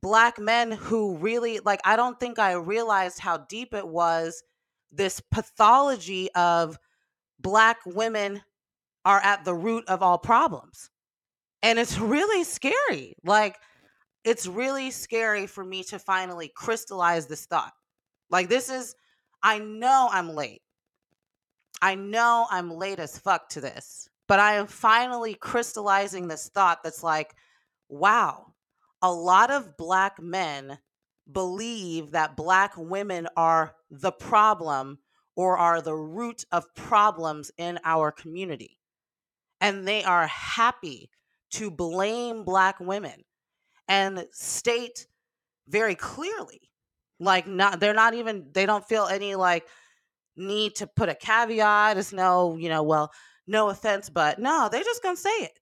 black 0.00 0.38
men 0.38 0.70
who 0.70 1.16
really 1.16 1.60
like 1.64 1.80
I 1.84 1.96
don't 1.96 2.20
think 2.20 2.38
I 2.38 2.52
realized 2.52 3.18
how 3.18 3.38
deep 3.38 3.74
it 3.74 3.88
was 3.88 4.42
this 4.92 5.20
pathology 5.32 6.30
of 6.34 6.78
black 7.40 7.78
women 7.86 8.42
are 9.04 9.20
at 9.22 9.44
the 9.44 9.54
root 9.54 9.84
of 9.88 10.02
all 10.02 10.18
problems. 10.18 10.90
And 11.62 11.78
it's 11.78 11.98
really 11.98 12.44
scary. 12.44 13.14
Like 13.24 13.56
it's 14.24 14.46
really 14.46 14.90
scary 14.90 15.46
for 15.46 15.64
me 15.64 15.82
to 15.84 15.98
finally 15.98 16.50
crystallize 16.54 17.26
this 17.26 17.46
thought. 17.46 17.72
Like 18.30 18.48
this 18.48 18.68
is 18.70 18.94
I 19.42 19.58
know 19.58 20.08
I'm 20.10 20.34
late. 20.34 20.62
I 21.82 21.94
know 21.94 22.46
I'm 22.50 22.70
late 22.70 22.98
as 22.98 23.18
fuck 23.18 23.48
to 23.50 23.60
this, 23.60 24.08
but 24.28 24.38
I 24.38 24.54
am 24.54 24.66
finally 24.66 25.34
crystallizing 25.34 26.28
this 26.28 26.50
thought 26.50 26.82
that's 26.82 27.02
like, 27.02 27.34
wow, 27.88 28.52
a 29.00 29.10
lot 29.10 29.50
of 29.50 29.76
black 29.78 30.20
men 30.20 30.78
believe 31.32 32.10
that 32.10 32.36
black 32.36 32.74
women 32.76 33.28
are 33.36 33.74
the 33.90 34.12
problem 34.12 34.98
or 35.36 35.56
are 35.56 35.80
the 35.80 35.94
root 35.94 36.44
of 36.52 36.74
problems 36.74 37.50
in 37.56 37.78
our 37.84 38.12
community. 38.12 38.78
And 39.62 39.88
they 39.88 40.04
are 40.04 40.26
happy 40.26 41.10
to 41.52 41.70
blame 41.70 42.44
black 42.44 42.78
women 42.78 43.24
and 43.90 44.24
state 44.32 45.08
very 45.68 45.96
clearly 45.96 46.62
like 47.18 47.46
not 47.46 47.80
they're 47.80 47.92
not 47.92 48.14
even 48.14 48.46
they 48.52 48.64
don't 48.64 48.88
feel 48.88 49.06
any 49.06 49.34
like 49.34 49.66
need 50.36 50.74
to 50.76 50.86
put 50.86 51.10
a 51.10 51.14
caveat 51.14 51.98
as 51.98 52.12
no 52.12 52.56
you 52.56 52.68
know 52.68 52.82
well 52.82 53.10
no 53.46 53.68
offense 53.68 54.08
but 54.08 54.38
no 54.38 54.68
they're 54.72 54.82
just 54.82 55.02
gonna 55.02 55.16
say 55.16 55.28
it. 55.30 55.58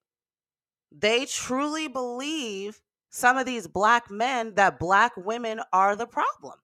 They 0.92 1.24
truly 1.26 1.88
believe 1.88 2.80
some 3.10 3.36
of 3.36 3.46
these 3.46 3.66
black 3.66 4.10
men 4.10 4.54
that 4.54 4.78
black 4.78 5.16
women 5.16 5.60
are 5.72 5.96
the 5.96 6.06
problem. 6.06 6.54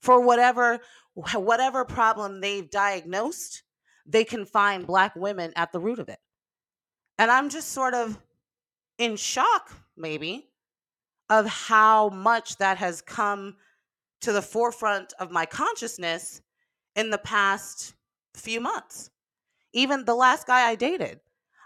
For 0.00 0.20
whatever 0.20 0.78
whatever 1.14 1.84
problem 1.84 2.40
they've 2.40 2.70
diagnosed 2.70 3.64
they 4.08 4.22
can 4.22 4.46
find 4.46 4.86
black 4.86 5.16
women 5.16 5.52
at 5.56 5.72
the 5.72 5.80
root 5.80 5.98
of 5.98 6.08
it. 6.08 6.20
And 7.18 7.30
i'm 7.30 7.50
just 7.50 7.70
sort 7.72 7.94
of 7.94 8.18
in 8.98 9.16
shock 9.16 9.72
maybe 9.96 10.48
of 11.28 11.46
how 11.46 12.08
much 12.10 12.56
that 12.58 12.78
has 12.78 13.00
come 13.02 13.56
to 14.20 14.32
the 14.32 14.42
forefront 14.42 15.12
of 15.18 15.30
my 15.30 15.46
consciousness 15.46 16.40
in 16.94 17.10
the 17.10 17.18
past 17.18 17.94
few 18.34 18.60
months. 18.60 19.10
Even 19.72 20.04
the 20.04 20.14
last 20.14 20.46
guy 20.46 20.68
i 20.68 20.74
dated 20.74 21.20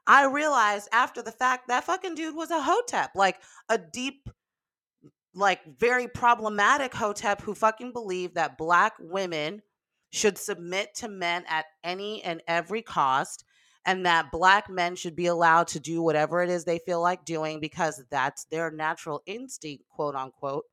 I 0.06 0.24
realized 0.24 0.88
after 0.90 1.22
the 1.22 1.30
fact 1.30 1.68
that 1.68 1.84
fucking 1.84 2.16
dude 2.16 2.34
was 2.34 2.50
a 2.50 2.60
hotep, 2.60 3.12
like 3.14 3.40
a 3.68 3.78
deep, 3.78 4.28
like 5.34 5.60
very 5.78 6.08
problematic 6.08 6.92
hotep 6.92 7.40
who 7.42 7.54
fucking 7.54 7.92
believed 7.92 8.34
that 8.34 8.58
black 8.58 8.94
women 8.98 9.62
should 10.10 10.36
submit 10.36 10.96
to 10.96 11.08
men 11.08 11.44
at 11.48 11.66
any 11.84 12.24
and 12.24 12.42
every 12.48 12.82
cost 12.82 13.44
and 13.86 14.04
that 14.04 14.30
black 14.30 14.68
men 14.68 14.94
should 14.94 15.16
be 15.16 15.26
allowed 15.26 15.66
to 15.68 15.80
do 15.80 16.02
whatever 16.02 16.42
it 16.42 16.50
is 16.50 16.64
they 16.64 16.78
feel 16.78 17.00
like 17.00 17.24
doing 17.24 17.60
because 17.60 18.02
that's 18.10 18.44
their 18.44 18.70
natural 18.70 19.22
instinct, 19.26 19.84
quote 19.88 20.14
unquote. 20.14 20.64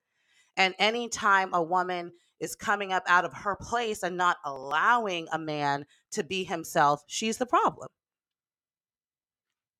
And 0.57 0.73
anytime 0.79 1.53
a 1.53 1.61
woman 1.61 2.11
is 2.39 2.55
coming 2.55 2.91
up 2.91 3.03
out 3.07 3.25
of 3.25 3.33
her 3.33 3.55
place 3.55 4.03
and 4.03 4.17
not 4.17 4.37
allowing 4.43 5.27
a 5.31 5.39
man 5.39 5.85
to 6.11 6.23
be 6.23 6.43
himself, 6.43 7.03
she's 7.07 7.37
the 7.37 7.45
problem. 7.45 7.87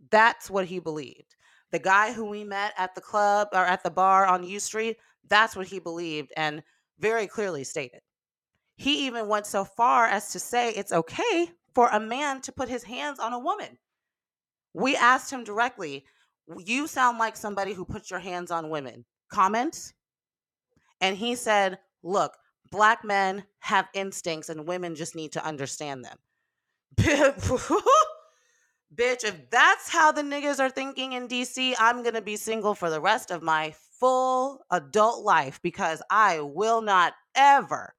That's 0.10 0.50
what 0.50 0.66
he 0.66 0.80
believed. 0.80 1.36
The 1.72 1.80
guy 1.80 2.14
who 2.14 2.26
we 2.26 2.46
met 2.46 2.74
at 2.78 2.96
the 2.96 3.02
club 3.02 3.50
or 3.52 3.66
at 3.66 3.84
the 3.84 3.92
bar 3.92 4.26
on 4.26 4.44
U 4.44 4.60
Street, 4.60 4.98
that's 5.28 5.56
what 5.56 5.68
he 5.68 5.80
believed 5.80 6.32
and 6.38 6.64
very 7.00 7.28
clearly 7.28 7.66
stated. 7.66 8.00
He 8.78 9.08
even 9.08 9.28
went 9.28 9.48
so 9.48 9.66
far 9.66 10.06
as 10.06 10.32
to 10.32 10.40
say 10.40 10.72
it's 10.72 10.94
okay 10.94 11.52
for 11.78 11.90
a 11.90 12.00
man 12.00 12.42
to 12.42 12.52
put 12.52 12.68
his 12.68 12.82
hands 12.82 13.20
on 13.20 13.34
a 13.34 13.40
woman. 13.40 13.78
We 14.74 14.96
asked 14.96 15.32
him 15.32 15.44
directly, 15.44 16.06
You 16.58 16.88
sound 16.88 17.20
like 17.20 17.36
somebody 17.36 17.74
who 17.74 17.86
puts 17.86 18.10
your 18.10 18.20
hands 18.20 18.50
on 18.50 18.72
women. 18.72 19.06
Comments? 19.32 19.94
And 21.02 21.16
he 21.16 21.36
said, 21.36 21.78
Look, 22.02 22.36
black 22.72 23.04
men 23.04 23.44
have 23.60 23.90
instincts 23.94 24.50
and 24.50 24.68
women 24.68 24.96
just 24.96 25.16
need 25.16 25.34
to 25.34 25.46
understand 25.46 26.04
them. 26.04 26.18
Bitch, 26.98 29.24
if 29.24 29.48
that's 29.52 29.88
how 29.88 30.12
the 30.12 30.24
niggas 30.24 30.60
are 30.60 30.72
thinking 30.72 31.14
in 31.14 31.28
DC, 31.28 31.76
I'm 31.78 32.02
to 32.16 32.24
be 32.24 32.38
single 32.38 32.74
for 32.74 32.90
the 32.90 33.02
rest 33.02 33.30
of 33.30 33.44
my 33.44 33.76
full 34.00 34.62
adult 34.72 35.24
life 35.24 35.60
because 35.62 36.02
I 36.10 36.40
will 36.40 36.82
not 36.82 37.14
ever 37.36 37.94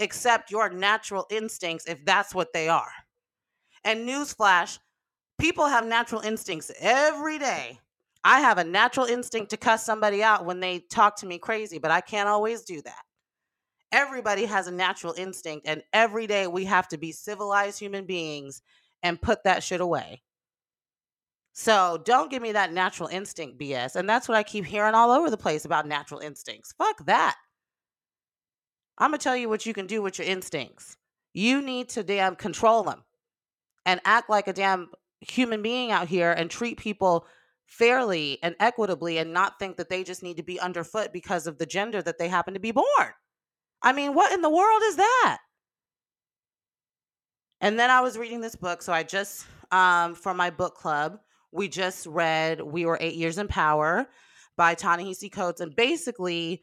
accept 0.00 0.50
your 0.50 0.70
natural 0.70 1.26
instincts 1.30 1.86
if 1.86 2.04
that's 2.04 2.34
what 2.34 2.52
they 2.52 2.68
are. 2.68 2.92
And 3.84 4.08
newsflash, 4.08 4.78
people 5.38 5.66
have 5.66 5.86
natural 5.86 6.20
instincts 6.20 6.70
every 6.80 7.38
day. 7.38 7.78
I 8.22 8.40
have 8.40 8.58
a 8.58 8.64
natural 8.64 9.06
instinct 9.06 9.50
to 9.50 9.56
cuss 9.56 9.84
somebody 9.84 10.22
out 10.22 10.44
when 10.44 10.60
they 10.60 10.80
talk 10.90 11.16
to 11.16 11.26
me 11.26 11.38
crazy, 11.38 11.78
but 11.78 11.90
I 11.90 12.00
can't 12.00 12.28
always 12.28 12.62
do 12.62 12.82
that. 12.82 13.02
Everybody 13.92 14.44
has 14.44 14.66
a 14.66 14.72
natural 14.72 15.14
instinct, 15.16 15.66
and 15.66 15.82
every 15.92 16.26
day 16.26 16.46
we 16.46 16.64
have 16.66 16.86
to 16.88 16.98
be 16.98 17.12
civilized 17.12 17.78
human 17.78 18.04
beings 18.04 18.62
and 19.02 19.20
put 19.20 19.42
that 19.44 19.62
shit 19.62 19.80
away. 19.80 20.22
So 21.52 22.00
don't 22.04 22.30
give 22.30 22.42
me 22.42 22.52
that 22.52 22.72
natural 22.72 23.08
instinct 23.08 23.58
BS. 23.58 23.96
And 23.96 24.08
that's 24.08 24.28
what 24.28 24.38
I 24.38 24.42
keep 24.42 24.64
hearing 24.64 24.94
all 24.94 25.10
over 25.10 25.30
the 25.30 25.36
place 25.36 25.64
about 25.64 25.86
natural 25.86 26.20
instincts. 26.20 26.72
Fuck 26.78 27.04
that. 27.06 27.36
I'm 28.98 29.12
to 29.12 29.18
tell 29.18 29.36
you 29.36 29.48
what 29.48 29.66
you 29.66 29.74
can 29.74 29.86
do 29.86 30.02
with 30.02 30.18
your 30.18 30.26
instincts. 30.26 30.96
You 31.32 31.62
need 31.62 31.88
to 31.90 32.02
damn 32.02 32.36
control 32.36 32.82
them 32.82 33.02
and 33.86 34.00
act 34.04 34.28
like 34.28 34.48
a 34.48 34.52
damn 34.52 34.90
human 35.20 35.62
being 35.62 35.90
out 35.90 36.08
here 36.08 36.32
and 36.32 36.50
treat 36.50 36.78
people 36.78 37.26
fairly 37.66 38.38
and 38.42 38.56
equitably 38.58 39.18
and 39.18 39.32
not 39.32 39.58
think 39.58 39.76
that 39.76 39.88
they 39.88 40.02
just 40.02 40.22
need 40.22 40.36
to 40.36 40.42
be 40.42 40.58
underfoot 40.58 41.12
because 41.12 41.46
of 41.46 41.58
the 41.58 41.66
gender 41.66 42.02
that 42.02 42.18
they 42.18 42.28
happen 42.28 42.54
to 42.54 42.60
be 42.60 42.72
born. 42.72 42.86
I 43.82 43.92
mean, 43.92 44.14
what 44.14 44.32
in 44.32 44.42
the 44.42 44.50
world 44.50 44.82
is 44.84 44.96
that? 44.96 45.38
And 47.60 47.78
then 47.78 47.90
I 47.90 48.00
was 48.00 48.18
reading 48.18 48.40
this 48.40 48.56
book. 48.56 48.82
So 48.82 48.92
I 48.92 49.02
just, 49.02 49.46
um, 49.70 50.14
for 50.14 50.34
my 50.34 50.50
book 50.50 50.74
club, 50.74 51.18
we 51.52 51.68
just 51.68 52.06
read 52.06 52.60
We 52.60 52.86
Were 52.86 52.98
Eight 53.00 53.14
Years 53.14 53.38
in 53.38 53.48
Power 53.48 54.08
by 54.56 54.74
Ta-Nehisi 54.74 55.30
Coates. 55.30 55.60
And 55.60 55.74
basically, 55.74 56.62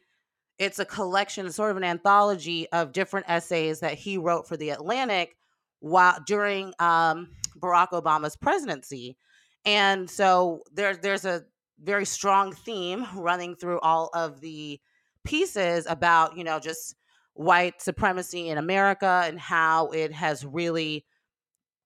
it's 0.58 0.78
a 0.78 0.84
collection, 0.84 1.50
sort 1.52 1.70
of 1.70 1.76
an 1.76 1.84
anthology 1.84 2.68
of 2.72 2.92
different 2.92 3.26
essays 3.28 3.80
that 3.80 3.94
he 3.94 4.18
wrote 4.18 4.48
for 4.48 4.56
The 4.56 4.70
Atlantic 4.70 5.36
while 5.80 6.18
during 6.26 6.74
um, 6.78 7.30
Barack 7.58 7.90
Obama's 7.90 8.36
presidency. 8.36 9.16
And 9.64 10.08
so 10.10 10.62
there's 10.72 10.98
there's 10.98 11.24
a 11.24 11.44
very 11.80 12.04
strong 12.04 12.52
theme 12.52 13.06
running 13.14 13.54
through 13.54 13.78
all 13.80 14.10
of 14.12 14.40
the 14.40 14.80
pieces 15.24 15.86
about, 15.88 16.36
you 16.36 16.42
know, 16.42 16.58
just 16.58 16.96
white 17.34 17.80
supremacy 17.80 18.48
in 18.48 18.58
America 18.58 19.22
and 19.24 19.38
how 19.38 19.88
it 19.88 20.12
has 20.12 20.44
really 20.44 21.04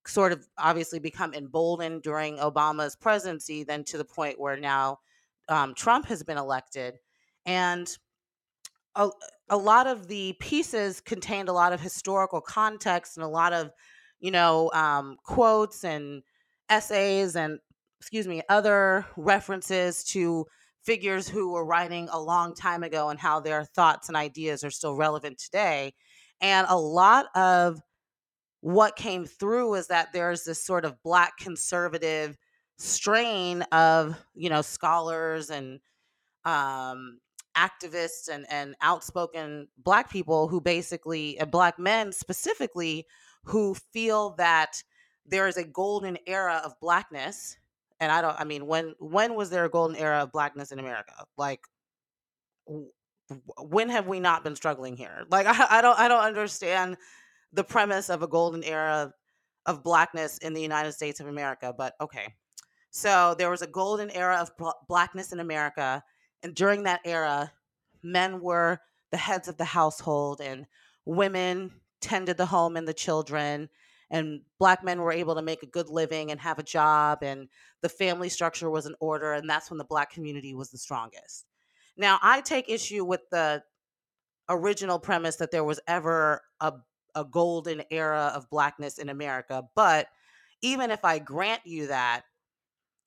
sort 0.06 0.32
of 0.32 0.46
obviously 0.58 0.98
become 0.98 1.34
emboldened 1.34 2.02
during 2.02 2.38
Obama's 2.38 2.96
presidency, 2.96 3.64
then 3.64 3.84
to 3.84 3.98
the 3.98 4.04
point 4.04 4.40
where 4.40 4.56
now 4.56 4.98
um, 5.48 5.74
Trump 5.74 6.06
has 6.06 6.22
been 6.22 6.38
elected. 6.38 6.98
And 7.44 7.86
a, 8.94 9.10
a 9.48 9.56
lot 9.56 9.86
of 9.86 10.08
the 10.08 10.34
pieces 10.40 11.00
contained 11.00 11.48
a 11.48 11.52
lot 11.52 11.72
of 11.72 11.80
historical 11.80 12.40
context 12.40 13.16
and 13.16 13.24
a 13.24 13.28
lot 13.28 13.52
of, 13.52 13.70
you 14.20 14.30
know, 14.30 14.70
um, 14.72 15.16
quotes 15.24 15.84
and 15.84 16.22
essays 16.68 17.36
and, 17.36 17.58
excuse 18.00 18.26
me, 18.26 18.42
other 18.48 19.06
references 19.16 20.04
to 20.04 20.46
figures 20.82 21.28
who 21.28 21.52
were 21.52 21.64
writing 21.64 22.08
a 22.10 22.20
long 22.20 22.54
time 22.54 22.82
ago 22.82 23.08
and 23.08 23.20
how 23.20 23.40
their 23.40 23.64
thoughts 23.64 24.08
and 24.08 24.16
ideas 24.16 24.64
are 24.64 24.70
still 24.70 24.96
relevant 24.96 25.38
today. 25.38 25.92
And 26.40 26.66
a 26.68 26.78
lot 26.78 27.26
of 27.36 27.80
what 28.60 28.96
came 28.96 29.26
through 29.26 29.74
is 29.74 29.88
that 29.88 30.12
there's 30.12 30.44
this 30.44 30.64
sort 30.64 30.84
of 30.84 31.00
black 31.02 31.36
conservative 31.38 32.36
strain 32.78 33.62
of, 33.70 34.16
you 34.34 34.50
know, 34.50 34.62
scholars 34.62 35.50
and 35.50 35.78
um, 36.44 37.18
activists 37.56 38.28
and, 38.28 38.46
and 38.50 38.74
outspoken 38.80 39.68
black 39.78 40.10
people 40.10 40.48
who 40.48 40.60
basically, 40.60 41.38
and 41.38 41.50
black 41.50 41.78
men 41.78 42.12
specifically, 42.12 43.06
who 43.44 43.74
feel 43.74 44.30
that 44.36 44.82
there 45.26 45.48
is 45.48 45.56
a 45.56 45.64
golden 45.64 46.18
era 46.26 46.60
of 46.64 46.78
blackness 46.80 47.56
and 48.02 48.10
I 48.10 48.20
don't. 48.20 48.38
I 48.38 48.42
mean, 48.42 48.66
when 48.66 48.96
when 48.98 49.36
was 49.36 49.48
there 49.50 49.64
a 49.64 49.70
golden 49.70 49.96
era 49.96 50.24
of 50.24 50.32
blackness 50.32 50.72
in 50.72 50.80
America? 50.80 51.12
Like, 51.38 51.60
when 53.58 53.88
have 53.90 54.08
we 54.08 54.18
not 54.18 54.42
been 54.42 54.56
struggling 54.56 54.96
here? 54.96 55.24
Like, 55.30 55.46
I, 55.46 55.66
I 55.78 55.80
don't. 55.80 55.96
I 55.96 56.08
don't 56.08 56.24
understand 56.24 56.96
the 57.52 57.62
premise 57.62 58.10
of 58.10 58.22
a 58.22 58.26
golden 58.26 58.64
era 58.64 59.12
of 59.66 59.84
blackness 59.84 60.38
in 60.38 60.52
the 60.52 60.60
United 60.60 60.92
States 60.94 61.20
of 61.20 61.28
America. 61.28 61.72
But 61.78 61.94
okay, 62.00 62.34
so 62.90 63.36
there 63.38 63.50
was 63.50 63.62
a 63.62 63.68
golden 63.68 64.10
era 64.10 64.38
of 64.38 64.50
blackness 64.88 65.32
in 65.32 65.38
America, 65.38 66.02
and 66.42 66.54
during 66.54 66.84
that 66.84 67.00
era, 67.04 67.52
men 68.02 68.40
were 68.40 68.80
the 69.10 69.16
heads 69.16 69.48
of 69.48 69.56
the 69.56 69.64
household, 69.64 70.40
and 70.40 70.66
women 71.04 71.72
tended 72.00 72.36
the 72.36 72.46
home 72.46 72.76
and 72.76 72.86
the 72.86 72.94
children 72.94 73.68
and 74.10 74.42
black 74.58 74.84
men 74.84 75.00
were 75.00 75.12
able 75.12 75.34
to 75.34 75.42
make 75.42 75.62
a 75.62 75.66
good 75.66 75.88
living 75.88 76.30
and 76.30 76.40
have 76.40 76.58
a 76.58 76.64
job 76.64 77.22
and 77.22 77.48
the 77.80 77.88
family 77.88 78.28
structure 78.28 78.68
was 78.68 78.86
in 78.86 78.94
order 79.00 79.32
and 79.32 79.48
that's 79.48 79.70
when 79.70 79.78
the 79.78 79.84
black 79.84 80.10
community 80.10 80.52
was 80.52 80.70
the 80.70 80.78
strongest. 80.78 81.46
Now 81.96 82.18
i 82.22 82.40
take 82.40 82.68
issue 82.68 83.04
with 83.04 83.20
the 83.30 83.62
original 84.48 84.98
premise 84.98 85.36
that 85.36 85.50
there 85.50 85.64
was 85.64 85.80
ever 85.86 86.42
a, 86.60 86.74
a 87.14 87.24
golden 87.24 87.82
era 87.90 88.32
of 88.34 88.50
blackness 88.50 88.98
in 88.98 89.08
america 89.08 89.62
but 89.76 90.08
even 90.62 90.90
if 90.90 91.04
i 91.04 91.18
grant 91.18 91.60
you 91.64 91.86
that 91.86 92.22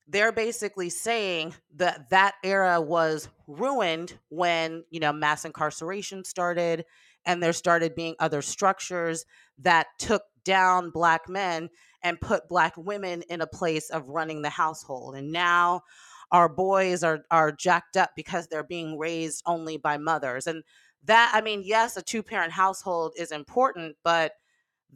they're 0.08 0.32
basically 0.32 0.88
saying 0.88 1.54
that 1.74 2.10
that 2.10 2.34
era 2.44 2.80
was 2.80 3.28
ruined 3.46 4.18
when 4.28 4.84
you 4.90 5.00
know 5.00 5.12
mass 5.12 5.44
incarceration 5.44 6.24
started 6.24 6.84
and 7.24 7.42
there 7.42 7.52
started 7.52 7.94
being 7.94 8.14
other 8.18 8.40
structures 8.40 9.24
that 9.58 9.86
took 9.98 10.22
down 10.44 10.90
black 10.90 11.28
men 11.28 11.68
and 12.02 12.20
put 12.20 12.48
black 12.48 12.72
women 12.76 13.22
in 13.22 13.40
a 13.40 13.46
place 13.46 13.90
of 13.90 14.08
running 14.08 14.42
the 14.42 14.50
household. 14.50 15.16
And 15.16 15.32
now 15.32 15.82
our 16.30 16.48
boys 16.48 17.02
are 17.02 17.24
are 17.30 17.52
jacked 17.52 17.96
up 17.96 18.10
because 18.16 18.46
they're 18.46 18.62
being 18.62 18.96
raised 18.98 19.42
only 19.44 19.76
by 19.76 19.98
mothers. 19.98 20.46
And 20.46 20.62
that 21.04 21.32
I 21.34 21.40
mean, 21.40 21.62
yes, 21.64 21.96
a 21.96 22.02
two-parent 22.02 22.52
household 22.52 23.12
is 23.16 23.32
important, 23.32 23.96
but 24.04 24.32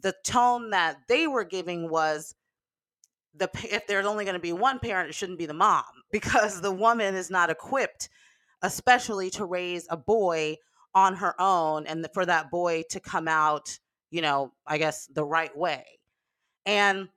the 0.00 0.14
tone 0.24 0.70
that 0.70 0.96
they 1.08 1.26
were 1.26 1.44
giving 1.44 1.90
was 1.90 2.34
the 3.34 3.50
if 3.64 3.86
there's 3.86 4.06
only 4.06 4.24
going 4.24 4.34
to 4.34 4.40
be 4.40 4.52
one 4.52 4.78
parent, 4.78 5.08
it 5.08 5.14
shouldn't 5.14 5.38
be 5.38 5.46
the 5.46 5.54
mom 5.54 5.84
because 6.12 6.60
the 6.60 6.72
woman 6.72 7.14
is 7.14 7.30
not 7.30 7.50
equipped 7.50 8.08
especially 8.62 9.30
to 9.30 9.46
raise 9.46 9.86
a 9.88 9.96
boy 9.96 10.54
on 10.94 11.14
her 11.14 11.34
own 11.40 11.86
and 11.86 12.06
for 12.12 12.26
that 12.26 12.50
boy 12.50 12.82
to 12.90 13.00
come 13.00 13.26
out 13.26 13.78
you 14.10 14.22
know, 14.22 14.52
I 14.66 14.78
guess 14.78 15.06
the 15.06 15.24
right 15.24 15.56
way. 15.56 15.84
And 16.66 17.08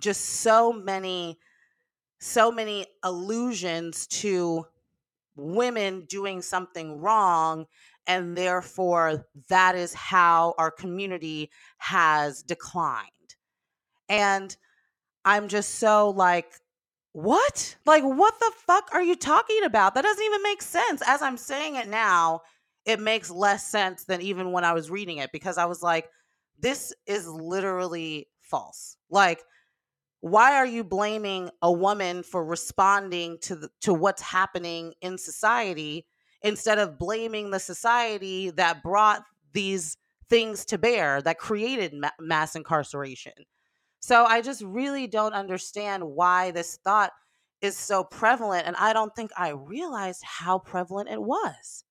just 0.00 0.24
so 0.24 0.72
many, 0.72 1.38
so 2.18 2.50
many 2.50 2.86
allusions 3.02 4.06
to 4.08 4.66
women 5.36 6.06
doing 6.08 6.42
something 6.42 7.00
wrong. 7.00 7.66
And 8.06 8.36
therefore, 8.36 9.26
that 9.48 9.76
is 9.76 9.94
how 9.94 10.54
our 10.58 10.70
community 10.70 11.50
has 11.78 12.42
declined. 12.42 13.08
And 14.08 14.56
I'm 15.24 15.48
just 15.48 15.76
so 15.76 16.10
like, 16.10 16.52
what? 17.12 17.76
Like, 17.86 18.02
what 18.04 18.34
the 18.40 18.52
fuck 18.66 18.88
are 18.92 19.02
you 19.02 19.16
talking 19.16 19.64
about? 19.64 19.94
That 19.94 20.02
doesn't 20.02 20.24
even 20.24 20.42
make 20.42 20.62
sense. 20.62 21.02
As 21.06 21.22
I'm 21.22 21.36
saying 21.36 21.76
it 21.76 21.88
now, 21.88 22.40
it 22.84 23.00
makes 23.00 23.30
less 23.30 23.66
sense 23.66 24.04
than 24.04 24.22
even 24.22 24.52
when 24.52 24.64
I 24.64 24.72
was 24.72 24.90
reading 24.90 25.18
it 25.18 25.30
because 25.32 25.58
I 25.58 25.66
was 25.66 25.82
like, 25.82 26.08
this 26.58 26.92
is 27.06 27.26
literally 27.28 28.28
false. 28.40 28.96
Like, 29.10 29.42
why 30.20 30.54
are 30.54 30.66
you 30.66 30.84
blaming 30.84 31.50
a 31.60 31.70
woman 31.70 32.22
for 32.22 32.44
responding 32.44 33.38
to 33.42 33.56
the, 33.56 33.68
to 33.82 33.92
what's 33.92 34.22
happening 34.22 34.94
in 35.00 35.18
society 35.18 36.06
instead 36.42 36.78
of 36.78 36.98
blaming 36.98 37.50
the 37.50 37.58
society 37.58 38.50
that 38.50 38.82
brought 38.82 39.24
these 39.52 39.96
things 40.28 40.64
to 40.66 40.78
bear 40.78 41.20
that 41.22 41.38
created 41.38 41.92
ma- 41.92 42.10
mass 42.20 42.54
incarceration? 42.54 43.32
So 44.02 44.24
I 44.24 44.42
just 44.42 44.62
really 44.62 45.06
don't 45.06 45.32
understand 45.32 46.04
why 46.04 46.50
this 46.50 46.76
thought 46.84 47.12
is 47.62 47.76
so 47.78 48.02
prevalent 48.02 48.66
and 48.66 48.76
I 48.76 48.92
don't 48.92 49.14
think 49.14 49.30
I 49.36 49.50
realized 49.50 50.22
how 50.24 50.58
prevalent 50.58 51.08
it 51.08 51.22
was. 51.22 51.84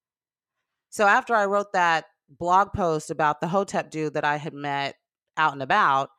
So 0.90 1.08
after 1.08 1.34
I 1.34 1.46
wrote 1.46 1.72
that 1.74 2.06
blog 2.30 2.74
post 2.74 3.10
about 3.12 3.40
the 3.40 3.48
Hotep 3.48 3.90
dude 3.90 4.14
that 4.16 4.26
I 4.26 4.36
had 4.36 4.54
met 4.54 4.96
out 5.38 5.54
and 5.54 5.64
about, 5.64 6.10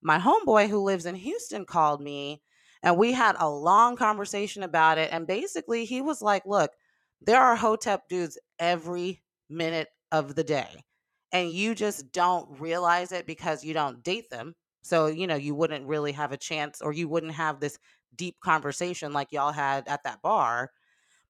my 0.00 0.18
homeboy 0.18 0.68
who 0.68 0.82
lives 0.82 1.06
in 1.06 1.16
Houston 1.16 1.64
called 1.64 2.00
me 2.00 2.42
and 2.82 2.96
we 2.96 3.12
had 3.12 3.36
a 3.38 3.50
long 3.50 3.96
conversation 3.96 4.62
about 4.62 4.98
it. 4.98 5.10
And 5.12 5.26
basically, 5.26 5.84
he 5.84 6.00
was 6.00 6.22
like, 6.22 6.44
Look, 6.46 6.72
there 7.20 7.40
are 7.40 7.56
Hotep 7.56 8.08
dudes 8.08 8.38
every 8.58 9.22
minute 9.48 9.88
of 10.12 10.34
the 10.34 10.44
day. 10.44 10.84
And 11.32 11.50
you 11.50 11.74
just 11.74 12.12
don't 12.12 12.60
realize 12.60 13.12
it 13.12 13.26
because 13.26 13.64
you 13.64 13.74
don't 13.74 14.02
date 14.02 14.30
them. 14.30 14.54
So, 14.82 15.06
you 15.06 15.26
know, 15.26 15.36
you 15.36 15.54
wouldn't 15.54 15.86
really 15.86 16.12
have 16.12 16.32
a 16.32 16.36
chance 16.36 16.82
or 16.82 16.92
you 16.92 17.08
wouldn't 17.08 17.32
have 17.32 17.60
this 17.60 17.78
deep 18.16 18.40
conversation 18.40 19.12
like 19.12 19.32
y'all 19.32 19.52
had 19.52 19.88
at 19.88 20.04
that 20.04 20.22
bar. 20.22 20.70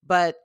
But 0.04 0.36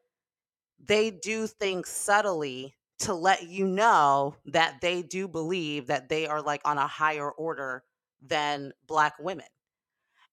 they 0.79 1.09
do 1.11 1.47
things 1.47 1.89
subtly 1.89 2.75
to 2.99 3.13
let 3.13 3.47
you 3.47 3.67
know 3.67 4.35
that 4.45 4.81
they 4.81 5.01
do 5.01 5.27
believe 5.27 5.87
that 5.87 6.09
they 6.09 6.27
are 6.27 6.41
like 6.41 6.61
on 6.65 6.77
a 6.77 6.87
higher 6.87 7.31
order 7.31 7.83
than 8.21 8.73
black 8.87 9.13
women. 9.19 9.45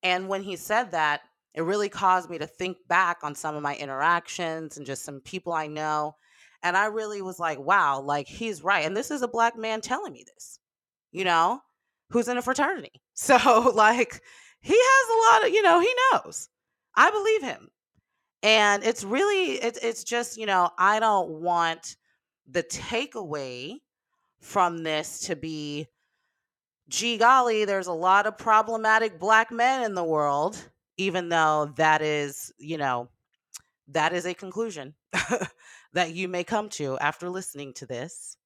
And 0.03 0.29
when 0.29 0.43
he 0.43 0.57
said 0.57 0.91
that, 0.93 1.23
it 1.55 1.63
really 1.63 1.89
caused 1.89 2.29
me 2.29 2.39
to 2.39 2.47
think 2.47 2.79
back 2.89 3.19
on 3.23 3.35
some 3.35 3.55
of 3.55 3.63
my 3.63 3.77
interactions 3.77 4.77
and 4.77 4.87
just 4.87 5.05
some 5.05 5.21
people 5.21 5.53
I 5.53 5.67
know. 5.67 6.17
And 6.63 6.77
I 6.77 6.87
really 6.87 7.23
was 7.23 7.39
like, 7.39 7.59
wow, 7.59 8.01
like 8.01 8.27
he's 8.27 8.65
right. 8.65 8.85
And 8.85 8.97
this 8.97 9.11
is 9.11 9.23
a 9.23 9.29
black 9.29 9.57
man 9.57 9.81
telling 9.81 10.13
me 10.13 10.25
this, 10.35 10.59
you 11.13 11.25
know, 11.25 11.61
who's 12.11 12.29
in 12.29 12.39
a 12.39 12.43
fraternity. 12.43 12.93
So, 13.17 13.37
like, 13.77 14.21
he 14.61 14.75
has 14.77 15.09
a 15.09 15.33
lot 15.33 15.47
of, 15.47 15.55
you 15.55 15.63
know, 15.63 15.79
he 15.79 15.95
knows. 16.13 16.49
I 16.97 17.13
believe 17.13 17.43
him. 17.43 17.69
And 18.43 18.83
it's 18.83 19.05
really, 19.05 19.53
it's, 19.53 19.79
it's 19.79 20.03
just, 20.03 20.37
you 20.37 20.47
know, 20.47 20.71
I 20.77 20.99
don't 20.99 21.29
want 21.43 21.97
the 22.51 22.65
takeaway 22.65 23.77
from 24.41 24.83
this 24.83 25.21
to 25.21 25.37
be 25.37 25.87
gee 26.89 27.17
golly, 27.17 27.65
there's 27.65 27.87
a 27.87 27.93
lot 27.93 28.27
of 28.27 28.37
problematic 28.37 29.19
black 29.19 29.51
men 29.51 29.85
in 29.85 29.95
the 29.95 30.05
world, 30.05 30.71
even 30.97 31.29
though 31.29 31.73
that 31.77 32.03
is, 32.03 32.53
you 32.59 32.79
know, 32.79 33.09
that 33.89 34.13
is 34.13 34.27
a 34.27 34.35
conclusion 34.35 34.95
that 35.93 36.15
you 36.15 36.29
may 36.29 36.45
come 36.45 36.69
to 36.69 36.99
after 36.99 37.29
listening 37.29 37.73
to 37.75 37.87
this. 37.87 38.37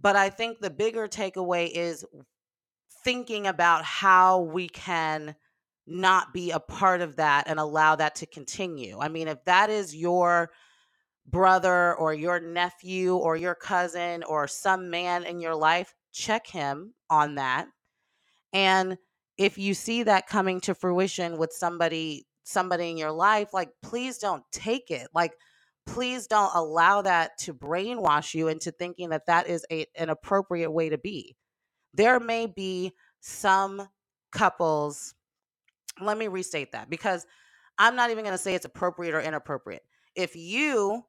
But 0.00 0.16
I 0.16 0.30
think 0.30 0.60
the 0.60 0.70
bigger 0.70 1.06
takeaway 1.08 1.70
is 1.72 2.04
thinking 3.04 3.46
about 3.46 3.84
how 3.84 4.40
we 4.40 4.68
can 4.68 5.34
not 5.86 6.32
be 6.32 6.50
a 6.50 6.60
part 6.60 7.00
of 7.00 7.16
that 7.16 7.48
and 7.48 7.58
allow 7.58 7.96
that 7.96 8.14
to 8.16 8.26
continue. 8.26 8.98
I 9.00 9.08
mean, 9.08 9.28
if 9.28 9.44
that 9.44 9.70
is 9.70 9.94
your 9.94 10.50
brother 11.26 11.94
or 11.94 12.14
your 12.14 12.40
nephew 12.40 13.16
or 13.16 13.36
your 13.36 13.54
cousin 13.54 14.22
or 14.24 14.46
some 14.46 14.90
man 14.90 15.24
in 15.24 15.40
your 15.40 15.54
life, 15.54 15.94
check 16.12 16.46
him 16.46 16.94
on 17.08 17.36
that. 17.36 17.66
And 18.52 18.98
if 19.36 19.58
you 19.58 19.74
see 19.74 20.02
that 20.04 20.26
coming 20.26 20.60
to 20.62 20.74
fruition 20.74 21.38
with 21.38 21.52
somebody 21.52 22.26
somebody 22.44 22.90
in 22.90 22.96
your 22.96 23.12
life, 23.12 23.54
like 23.54 23.70
please 23.82 24.18
don't 24.18 24.42
take 24.50 24.90
it. 24.90 25.08
Like 25.14 25.32
please 25.86 26.26
don't 26.26 26.54
allow 26.54 27.02
that 27.02 27.38
to 27.38 27.54
brainwash 27.54 28.34
you 28.34 28.48
into 28.48 28.70
thinking 28.70 29.10
that 29.10 29.26
that 29.26 29.48
is 29.48 29.64
a, 29.70 29.86
an 29.96 30.10
appropriate 30.10 30.70
way 30.70 30.88
to 30.88 30.98
be. 30.98 31.36
There 31.94 32.20
may 32.20 32.46
be 32.46 32.92
some 33.20 33.88
couples 34.32 35.14
let 36.00 36.18
me 36.18 36.28
restate 36.28 36.72
that 36.72 36.90
because 36.90 37.26
I'm 37.78 37.96
not 37.96 38.10
even 38.10 38.24
going 38.24 38.36
to 38.36 38.42
say 38.42 38.54
it's 38.54 38.64
appropriate 38.64 39.14
or 39.14 39.20
inappropriate. 39.20 39.82
If 40.14 40.36
you 40.36 41.04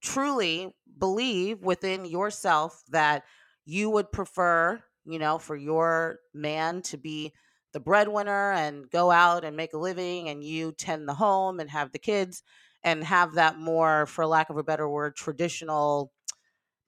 truly 0.00 0.74
believe 0.98 1.62
within 1.62 2.04
yourself 2.04 2.82
that 2.90 3.24
you 3.64 3.90
would 3.90 4.10
prefer, 4.10 4.82
you 5.04 5.18
know, 5.18 5.38
for 5.38 5.56
your 5.56 6.18
man 6.34 6.82
to 6.82 6.96
be 6.96 7.32
the 7.72 7.80
breadwinner 7.80 8.52
and 8.52 8.90
go 8.90 9.10
out 9.10 9.44
and 9.44 9.56
make 9.56 9.72
a 9.72 9.78
living 9.78 10.28
and 10.28 10.44
you 10.44 10.72
tend 10.72 11.08
the 11.08 11.14
home 11.14 11.60
and 11.60 11.70
have 11.70 11.92
the 11.92 11.98
kids 11.98 12.42
and 12.84 13.04
have 13.04 13.34
that 13.34 13.58
more 13.58 14.06
for 14.06 14.26
lack 14.26 14.50
of 14.50 14.56
a 14.56 14.64
better 14.64 14.88
word 14.88 15.14
traditional 15.14 16.12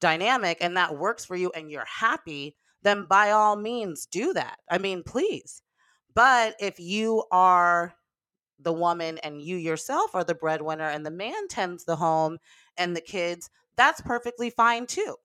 dynamic 0.00 0.58
and 0.60 0.76
that 0.76 0.96
works 0.98 1.24
for 1.24 1.36
you 1.36 1.50
and 1.54 1.70
you're 1.70 1.84
happy 1.86 2.56
then 2.82 3.04
by 3.08 3.30
all 3.30 3.56
means 3.56 4.06
do 4.06 4.32
that 4.32 4.58
i 4.70 4.78
mean 4.78 5.02
please 5.02 5.62
but 6.14 6.54
if 6.60 6.78
you 6.78 7.24
are 7.30 7.94
the 8.58 8.72
woman 8.72 9.18
and 9.18 9.42
you 9.42 9.56
yourself 9.56 10.14
are 10.14 10.24
the 10.24 10.34
breadwinner 10.34 10.88
and 10.88 11.04
the 11.04 11.10
man 11.10 11.48
tends 11.48 11.84
the 11.84 11.96
home 11.96 12.38
and 12.76 12.96
the 12.96 13.00
kids, 13.00 13.50
that's 13.76 14.00
perfectly 14.00 14.50
fine 14.50 14.86
too. 14.86 15.16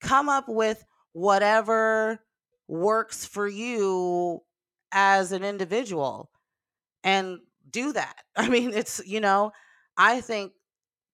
Come 0.00 0.28
up 0.28 0.48
with 0.48 0.84
whatever 1.12 2.20
works 2.68 3.26
for 3.26 3.48
you 3.48 4.42
as 4.92 5.32
an 5.32 5.44
individual. 5.44 6.30
and 7.04 7.40
do 7.70 7.92
that. 7.92 8.16
I 8.36 8.48
mean, 8.48 8.72
it's, 8.74 9.00
you 9.06 9.20
know, 9.20 9.52
I 9.96 10.20
think 10.20 10.52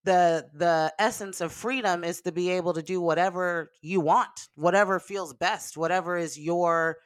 the 0.06 0.48
the 0.54 0.94
essence 1.00 1.40
of 1.40 1.52
freedom 1.52 2.04
is 2.04 2.22
to 2.22 2.32
be 2.32 2.50
able 2.50 2.72
to 2.74 2.82
do 2.82 3.00
whatever 3.00 3.72
you 3.82 4.00
want, 4.00 4.48
whatever 4.54 5.00
feels 5.00 5.34
best, 5.34 5.76
whatever 5.76 6.16
is 6.16 6.38
your 6.38 6.98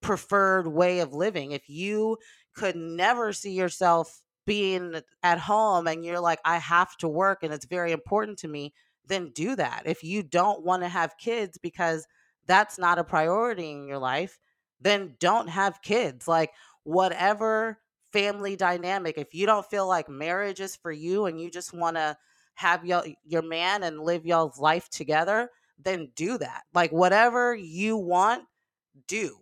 preferred 0.00 0.66
way 0.68 1.00
of 1.00 1.12
living. 1.12 1.52
If 1.52 1.68
you 1.68 2.18
could 2.54 2.74
never 2.74 3.32
see 3.34 3.52
yourself 3.52 4.22
being 4.46 5.00
at 5.22 5.38
home 5.38 5.86
and 5.86 6.04
you're 6.04 6.20
like 6.20 6.40
I 6.44 6.56
have 6.56 6.96
to 6.98 7.08
work 7.08 7.42
and 7.42 7.52
it's 7.52 7.66
very 7.66 7.92
important 7.92 8.38
to 8.38 8.48
me, 8.48 8.72
then 9.06 9.30
do 9.34 9.54
that. 9.56 9.82
If 9.84 10.02
you 10.02 10.22
don't 10.22 10.64
want 10.64 10.82
to 10.82 10.88
have 10.88 11.18
kids 11.18 11.58
because 11.58 12.06
that's 12.46 12.78
not 12.78 12.98
a 12.98 13.04
priority 13.04 13.70
in 13.70 13.86
your 13.86 13.98
life, 13.98 14.38
then 14.80 15.16
don't 15.20 15.48
have 15.48 15.82
kids. 15.82 16.26
Like 16.26 16.52
whatever 16.84 17.78
family 18.10 18.56
dynamic, 18.56 19.18
if 19.18 19.34
you 19.34 19.44
don't 19.44 19.66
feel 19.66 19.86
like 19.86 20.08
marriage 20.08 20.60
is 20.60 20.76
for 20.76 20.90
you 20.90 21.26
and 21.26 21.38
you 21.38 21.50
just 21.50 21.74
want 21.74 21.96
to 21.96 22.16
have 22.58 22.84
y'all 22.84 23.04
your 23.24 23.42
man 23.42 23.84
and 23.84 24.00
live 24.00 24.26
y'all's 24.26 24.58
life 24.58 24.88
together, 24.88 25.48
then 25.78 26.10
do 26.16 26.36
that. 26.38 26.62
Like 26.74 26.90
whatever 26.90 27.54
you 27.54 27.96
want, 27.96 28.42
do. 29.06 29.36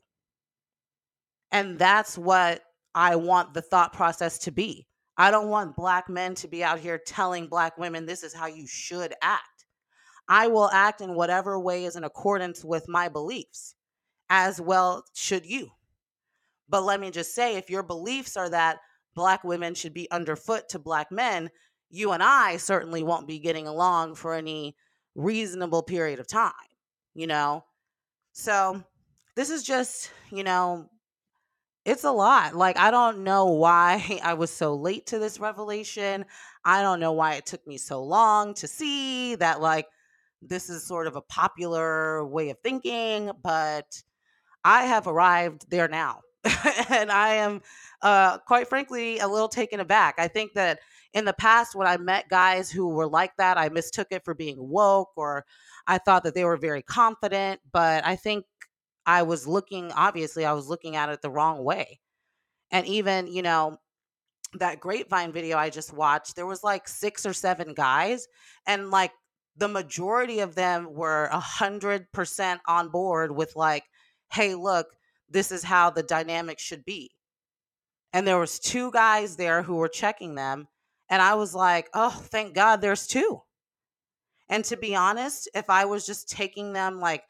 And 1.50 1.78
that's 1.78 2.18
what 2.18 2.60
I 2.94 3.16
want 3.16 3.54
the 3.54 3.62
thought 3.62 3.94
process 3.94 4.38
to 4.40 4.50
be. 4.50 4.86
I 5.16 5.30
don't 5.30 5.48
want 5.48 5.76
black 5.76 6.10
men 6.10 6.34
to 6.36 6.48
be 6.48 6.62
out 6.62 6.78
here 6.78 7.00
telling 7.06 7.46
black 7.46 7.78
women 7.78 8.04
this 8.04 8.22
is 8.22 8.34
how 8.34 8.48
you 8.48 8.66
should 8.66 9.14
act. 9.22 9.64
I 10.28 10.48
will 10.48 10.68
act 10.70 11.00
in 11.00 11.14
whatever 11.14 11.58
way 11.58 11.86
is 11.86 11.96
in 11.96 12.04
accordance 12.04 12.66
with 12.66 12.86
my 12.86 13.08
beliefs, 13.08 13.76
as 14.28 14.60
well 14.60 15.04
should 15.14 15.46
you. 15.46 15.70
But 16.68 16.82
let 16.82 17.00
me 17.00 17.10
just 17.10 17.34
say 17.34 17.56
if 17.56 17.70
your 17.70 17.82
beliefs 17.82 18.36
are 18.36 18.50
that 18.50 18.76
black 19.14 19.42
women 19.42 19.74
should 19.74 19.94
be 19.94 20.10
underfoot 20.10 20.68
to 20.68 20.78
black 20.78 21.10
men, 21.10 21.48
you 21.90 22.12
and 22.12 22.22
I 22.22 22.56
certainly 22.56 23.02
won't 23.02 23.28
be 23.28 23.38
getting 23.38 23.66
along 23.66 24.16
for 24.16 24.34
any 24.34 24.76
reasonable 25.14 25.82
period 25.82 26.20
of 26.20 26.26
time, 26.26 26.52
you 27.14 27.26
know? 27.26 27.64
So 28.32 28.82
this 29.34 29.50
is 29.50 29.62
just, 29.62 30.10
you 30.30 30.44
know, 30.44 30.88
it's 31.84 32.04
a 32.04 32.10
lot. 32.10 32.54
Like, 32.56 32.76
I 32.76 32.90
don't 32.90 33.22
know 33.24 33.46
why 33.46 34.20
I 34.24 34.34
was 34.34 34.50
so 34.50 34.74
late 34.74 35.06
to 35.06 35.18
this 35.18 35.38
revelation. 35.38 36.24
I 36.64 36.82
don't 36.82 37.00
know 37.00 37.12
why 37.12 37.34
it 37.34 37.46
took 37.46 37.66
me 37.66 37.78
so 37.78 38.02
long 38.02 38.54
to 38.54 38.66
see 38.66 39.36
that, 39.36 39.60
like, 39.60 39.86
this 40.42 40.68
is 40.68 40.86
sort 40.86 41.06
of 41.06 41.16
a 41.16 41.22
popular 41.22 42.26
way 42.26 42.50
of 42.50 42.58
thinking, 42.62 43.30
but 43.42 44.02
I 44.64 44.84
have 44.84 45.06
arrived 45.06 45.70
there 45.70 45.88
now. 45.88 46.20
and 46.90 47.10
I 47.10 47.34
am, 47.34 47.62
uh, 48.02 48.38
quite 48.38 48.68
frankly, 48.68 49.18
a 49.18 49.28
little 49.28 49.48
taken 49.48 49.80
aback. 49.80 50.16
I 50.18 50.28
think 50.28 50.54
that 50.54 50.80
in 51.12 51.24
the 51.24 51.32
past, 51.32 51.74
when 51.74 51.86
I 51.86 51.96
met 51.96 52.28
guys 52.28 52.70
who 52.70 52.88
were 52.88 53.06
like 53.06 53.36
that, 53.38 53.58
I 53.58 53.68
mistook 53.68 54.08
it 54.10 54.24
for 54.24 54.34
being 54.34 54.56
woke 54.58 55.10
or 55.16 55.44
I 55.86 55.98
thought 55.98 56.24
that 56.24 56.34
they 56.34 56.44
were 56.44 56.56
very 56.56 56.82
confident. 56.82 57.60
But 57.72 58.04
I 58.06 58.16
think 58.16 58.44
I 59.06 59.22
was 59.22 59.46
looking, 59.46 59.92
obviously, 59.92 60.44
I 60.44 60.52
was 60.52 60.68
looking 60.68 60.96
at 60.96 61.08
it 61.08 61.22
the 61.22 61.30
wrong 61.30 61.64
way. 61.64 62.00
And 62.70 62.86
even, 62.86 63.26
you 63.28 63.42
know, 63.42 63.78
that 64.54 64.80
grapevine 64.80 65.32
video 65.32 65.58
I 65.58 65.70
just 65.70 65.92
watched, 65.92 66.36
there 66.36 66.46
was 66.46 66.64
like 66.64 66.88
six 66.88 67.24
or 67.26 67.32
seven 67.32 67.74
guys, 67.74 68.26
and 68.66 68.90
like 68.90 69.12
the 69.56 69.68
majority 69.68 70.40
of 70.40 70.54
them 70.54 70.92
were 70.92 71.26
a 71.26 71.40
hundred 71.40 72.10
percent 72.12 72.60
on 72.66 72.88
board 72.88 73.32
with 73.32 73.56
like, 73.56 73.84
hey, 74.32 74.54
look, 74.54 74.88
this 75.28 75.50
is 75.50 75.62
how 75.62 75.90
the 75.90 76.02
dynamic 76.02 76.58
should 76.58 76.84
be. 76.84 77.10
And 78.12 78.26
there 78.26 78.38
was 78.38 78.58
two 78.58 78.90
guys 78.92 79.36
there 79.36 79.62
who 79.62 79.76
were 79.76 79.88
checking 79.88 80.34
them. 80.34 80.68
And 81.08 81.22
I 81.22 81.34
was 81.34 81.54
like, 81.54 81.88
oh, 81.94 82.10
thank 82.10 82.54
God 82.54 82.80
there's 82.80 83.06
two. 83.06 83.42
And 84.48 84.64
to 84.66 84.76
be 84.76 84.90
mm. 84.90 85.00
honest, 85.00 85.48
if 85.54 85.68
I 85.70 85.84
was 85.84 86.06
just 86.06 86.28
taking 86.28 86.72
them 86.72 87.00
like 87.00 87.24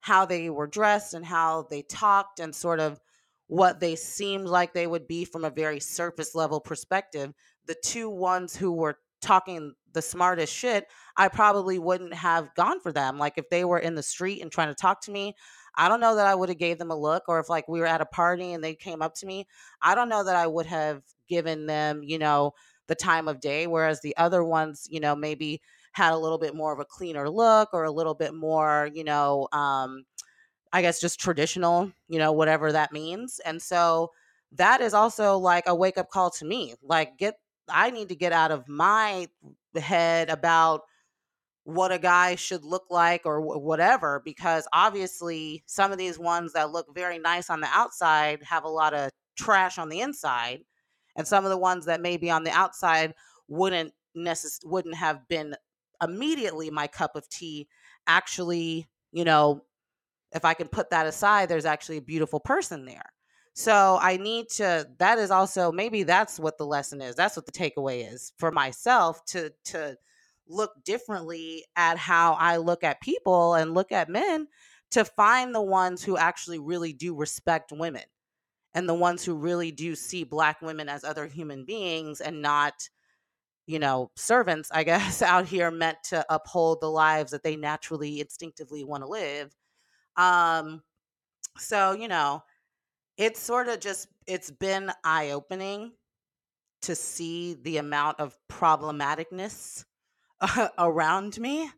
how 0.00 0.26
they 0.26 0.50
were 0.50 0.66
dressed 0.66 1.14
and 1.14 1.24
how 1.24 1.66
they 1.70 1.82
talked 1.82 2.40
and 2.40 2.54
sort 2.54 2.80
of 2.80 3.00
what 3.48 3.80
they 3.80 3.96
seemed 3.96 4.46
like 4.46 4.72
they 4.72 4.86
would 4.86 5.06
be 5.06 5.24
from 5.24 5.44
a 5.44 5.50
very 5.50 5.80
surface 5.80 6.34
level 6.34 6.60
perspective, 6.60 7.32
the 7.66 7.76
two 7.84 8.08
ones 8.08 8.56
who 8.56 8.72
were 8.72 8.98
talking 9.20 9.72
the 9.92 10.02
smartest 10.02 10.52
shit, 10.52 10.86
I 11.16 11.28
probably 11.28 11.78
wouldn't 11.78 12.14
have 12.14 12.54
gone 12.54 12.80
for 12.80 12.92
them. 12.92 13.18
Like 13.18 13.34
if 13.36 13.48
they 13.48 13.64
were 13.64 13.78
in 13.78 13.94
the 13.94 14.02
street 14.02 14.42
and 14.42 14.52
trying 14.52 14.68
to 14.68 14.74
talk 14.74 15.00
to 15.02 15.10
me, 15.10 15.34
I 15.74 15.88
don't 15.88 16.00
know 16.00 16.16
that 16.16 16.26
I 16.26 16.34
would 16.34 16.48
have 16.48 16.58
gave 16.58 16.78
them 16.78 16.90
a 16.90 16.96
look 16.96 17.24
or 17.28 17.40
if 17.40 17.48
like 17.48 17.66
we 17.68 17.80
were 17.80 17.86
at 17.86 18.00
a 18.00 18.06
party 18.06 18.52
and 18.52 18.62
they 18.62 18.74
came 18.74 19.02
up 19.02 19.14
to 19.16 19.26
me, 19.26 19.46
I 19.80 19.94
don't 19.94 20.08
know 20.08 20.24
that 20.24 20.36
I 20.36 20.46
would 20.46 20.66
have 20.66 21.02
given 21.28 21.66
them, 21.66 22.02
you 22.02 22.18
know, 22.18 22.52
the 22.88 22.94
time 22.94 23.28
of 23.28 23.40
day 23.40 23.66
whereas 23.66 24.00
the 24.00 24.16
other 24.16 24.44
ones, 24.44 24.86
you 24.90 25.00
know, 25.00 25.14
maybe 25.16 25.60
had 25.92 26.12
a 26.12 26.18
little 26.18 26.38
bit 26.38 26.54
more 26.54 26.72
of 26.72 26.78
a 26.80 26.84
cleaner 26.84 27.28
look 27.30 27.70
or 27.72 27.84
a 27.84 27.90
little 27.90 28.14
bit 28.14 28.34
more, 28.34 28.90
you 28.94 29.04
know, 29.04 29.48
um 29.52 30.04
I 30.72 30.82
guess 30.82 31.00
just 31.00 31.20
traditional, 31.20 31.92
you 32.08 32.18
know, 32.18 32.32
whatever 32.32 32.72
that 32.72 32.92
means. 32.92 33.40
And 33.44 33.62
so 33.62 34.10
that 34.52 34.80
is 34.80 34.94
also 34.94 35.38
like 35.38 35.64
a 35.66 35.74
wake 35.74 35.98
up 35.98 36.10
call 36.10 36.30
to 36.32 36.44
me. 36.44 36.74
Like 36.82 37.16
get 37.18 37.36
I 37.68 37.90
need 37.90 38.08
to 38.10 38.16
get 38.16 38.32
out 38.32 38.50
of 38.52 38.68
my 38.68 39.28
head 39.76 40.30
about 40.30 40.82
what 41.64 41.90
a 41.92 41.98
guy 41.98 42.36
should 42.36 42.64
look 42.64 42.84
like 42.90 43.22
or 43.24 43.40
whatever 43.40 44.22
because 44.24 44.68
obviously 44.72 45.62
some 45.66 45.90
of 45.92 45.98
these 45.98 46.18
ones 46.18 46.52
that 46.52 46.70
look 46.70 46.86
very 46.94 47.18
nice 47.18 47.50
on 47.50 47.60
the 47.60 47.66
outside 47.72 48.42
have 48.44 48.64
a 48.64 48.68
lot 48.68 48.94
of 48.94 49.10
trash 49.36 49.76
on 49.78 49.88
the 49.88 50.00
inside 50.00 50.60
and 51.16 51.26
some 51.26 51.44
of 51.44 51.50
the 51.50 51.58
ones 51.58 51.86
that 51.86 52.00
may 52.00 52.16
be 52.16 52.30
on 52.30 52.44
the 52.44 52.50
outside 52.50 53.14
wouldn't 53.48 53.92
necess- 54.16 54.64
wouldn't 54.64 54.94
have 54.94 55.26
been 55.28 55.56
immediately 56.02 56.70
my 56.70 56.86
cup 56.86 57.16
of 57.16 57.28
tea 57.28 57.66
actually 58.06 58.86
you 59.12 59.24
know 59.24 59.64
if 60.32 60.44
i 60.44 60.52
can 60.52 60.68
put 60.68 60.90
that 60.90 61.06
aside 61.06 61.48
there's 61.48 61.64
actually 61.64 61.96
a 61.96 62.02
beautiful 62.02 62.40
person 62.40 62.84
there 62.84 63.12
so 63.58 63.98
I 64.02 64.18
need 64.18 64.50
to 64.50 64.86
that 64.98 65.16
is 65.16 65.30
also 65.30 65.72
maybe 65.72 66.02
that's 66.02 66.38
what 66.38 66.58
the 66.58 66.66
lesson 66.66 67.00
is. 67.00 67.16
That's 67.16 67.36
what 67.36 67.46
the 67.46 67.52
takeaway 67.52 68.12
is 68.12 68.34
for 68.36 68.52
myself 68.52 69.24
to 69.26 69.50
to 69.64 69.96
look 70.46 70.72
differently 70.84 71.64
at 71.74 71.96
how 71.96 72.34
I 72.34 72.58
look 72.58 72.84
at 72.84 73.00
people 73.00 73.54
and 73.54 73.72
look 73.72 73.92
at 73.92 74.10
men 74.10 74.46
to 74.90 75.06
find 75.06 75.54
the 75.54 75.62
ones 75.62 76.04
who 76.04 76.18
actually 76.18 76.58
really 76.58 76.92
do 76.92 77.16
respect 77.16 77.72
women 77.72 78.04
and 78.76 78.88
the 78.88 78.94
ones 78.94 79.24
who 79.24 79.34
really 79.34 79.72
do 79.72 79.96
see 79.96 80.24
black 80.24 80.62
women 80.62 80.88
as 80.88 81.04
other 81.04 81.26
human 81.26 81.66
beings 81.66 82.20
and 82.22 82.42
not 82.42 82.74
you 83.66 83.78
know 83.78 84.10
servants 84.16 84.70
i 84.72 84.84
guess 84.90 85.22
out 85.22 85.46
here 85.46 85.70
meant 85.70 85.98
to 86.04 86.24
uphold 86.32 86.80
the 86.80 86.90
lives 86.90 87.32
that 87.32 87.42
they 87.42 87.56
naturally 87.56 88.20
instinctively 88.20 88.84
want 88.84 89.02
to 89.02 89.08
live. 89.08 89.54
Um 90.16 90.82
so 91.58 91.92
you 91.92 92.08
know 92.08 92.42
it's 93.16 93.40
sort 93.40 93.68
of 93.68 93.80
just 93.80 94.08
it's 94.26 94.50
been 94.50 94.92
eye-opening 95.04 95.92
to 96.82 96.94
see 96.94 97.54
the 97.54 97.78
amount 97.78 98.20
of 98.20 98.36
problematicness 98.50 99.84
around 100.78 101.38
me. 101.40 101.70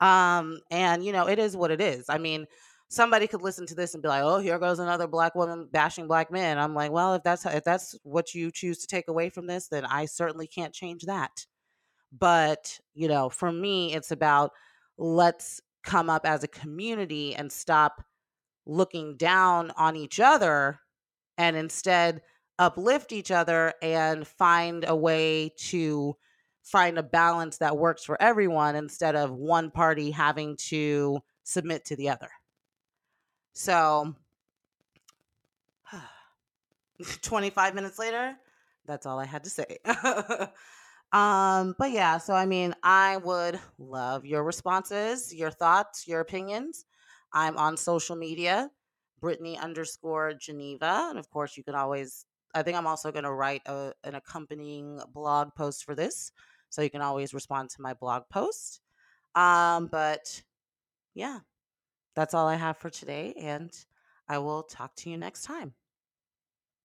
Um 0.00 0.60
and 0.70 1.04
you 1.04 1.12
know 1.12 1.28
it 1.28 1.38
is 1.38 1.56
what 1.56 1.70
it 1.72 1.80
is. 1.80 2.06
I 2.08 2.18
mean 2.18 2.46
somebody 2.88 3.26
could 3.26 3.42
listen 3.42 3.66
to 3.66 3.74
this 3.74 3.94
and 3.94 4.02
be 4.02 4.08
like 4.08 4.22
oh 4.22 4.38
here 4.38 4.58
goes 4.58 4.78
another 4.78 5.06
black 5.06 5.34
woman 5.34 5.68
bashing 5.70 6.06
black 6.06 6.30
men 6.30 6.58
i'm 6.58 6.74
like 6.74 6.90
well 6.90 7.14
if 7.14 7.22
that's 7.22 7.44
if 7.46 7.64
that's 7.64 7.94
what 8.02 8.34
you 8.34 8.50
choose 8.50 8.78
to 8.78 8.86
take 8.86 9.08
away 9.08 9.28
from 9.28 9.46
this 9.46 9.68
then 9.68 9.84
i 9.84 10.04
certainly 10.04 10.46
can't 10.46 10.74
change 10.74 11.02
that 11.04 11.46
but 12.16 12.80
you 12.94 13.08
know 13.08 13.28
for 13.28 13.52
me 13.52 13.94
it's 13.94 14.10
about 14.10 14.52
let's 14.96 15.60
come 15.84 16.10
up 16.10 16.26
as 16.26 16.42
a 16.42 16.48
community 16.48 17.34
and 17.34 17.52
stop 17.52 18.04
looking 18.66 19.16
down 19.16 19.70
on 19.76 19.96
each 19.96 20.20
other 20.20 20.80
and 21.36 21.56
instead 21.56 22.20
uplift 22.58 23.12
each 23.12 23.30
other 23.30 23.72
and 23.80 24.26
find 24.26 24.84
a 24.86 24.94
way 24.94 25.52
to 25.56 26.16
find 26.62 26.98
a 26.98 27.02
balance 27.02 27.58
that 27.58 27.78
works 27.78 28.04
for 28.04 28.20
everyone 28.20 28.76
instead 28.76 29.16
of 29.16 29.30
one 29.32 29.70
party 29.70 30.10
having 30.10 30.56
to 30.56 31.18
submit 31.44 31.84
to 31.86 31.96
the 31.96 32.10
other. 32.10 32.28
So 33.58 34.14
25 37.22 37.74
minutes 37.74 37.98
later, 37.98 38.36
that's 38.86 39.04
all 39.04 39.18
I 39.18 39.24
had 39.26 39.42
to 39.42 39.50
say. 39.50 39.78
um, 41.12 41.74
but 41.76 41.90
yeah, 41.90 42.18
so 42.18 42.34
I 42.34 42.46
mean, 42.46 42.72
I 42.84 43.16
would 43.16 43.58
love 43.76 44.24
your 44.24 44.44
responses, 44.44 45.34
your 45.34 45.50
thoughts, 45.50 46.06
your 46.06 46.20
opinions. 46.20 46.84
I'm 47.32 47.56
on 47.56 47.76
social 47.76 48.14
media, 48.14 48.70
Brittany 49.20 49.58
underscore 49.58 50.34
Geneva. 50.34 51.08
And 51.10 51.18
of 51.18 51.28
course, 51.28 51.56
you 51.56 51.64
can 51.64 51.74
always, 51.74 52.26
I 52.54 52.62
think 52.62 52.76
I'm 52.76 52.86
also 52.86 53.10
going 53.10 53.24
to 53.24 53.32
write 53.32 53.62
a, 53.66 53.92
an 54.04 54.14
accompanying 54.14 55.00
blog 55.12 55.48
post 55.56 55.84
for 55.84 55.96
this. 55.96 56.30
So 56.70 56.80
you 56.80 56.90
can 56.90 57.02
always 57.02 57.34
respond 57.34 57.70
to 57.70 57.82
my 57.82 57.94
blog 57.94 58.22
post. 58.30 58.82
Um, 59.34 59.88
but 59.88 60.42
yeah, 61.14 61.40
that's 62.18 62.34
all 62.34 62.48
I 62.48 62.56
have 62.56 62.76
for 62.76 62.90
today. 62.90 63.32
And 63.38 63.70
I 64.28 64.38
will 64.38 64.64
talk 64.64 64.96
to 64.96 65.10
you 65.10 65.16
next 65.16 65.44
time. 65.44 65.74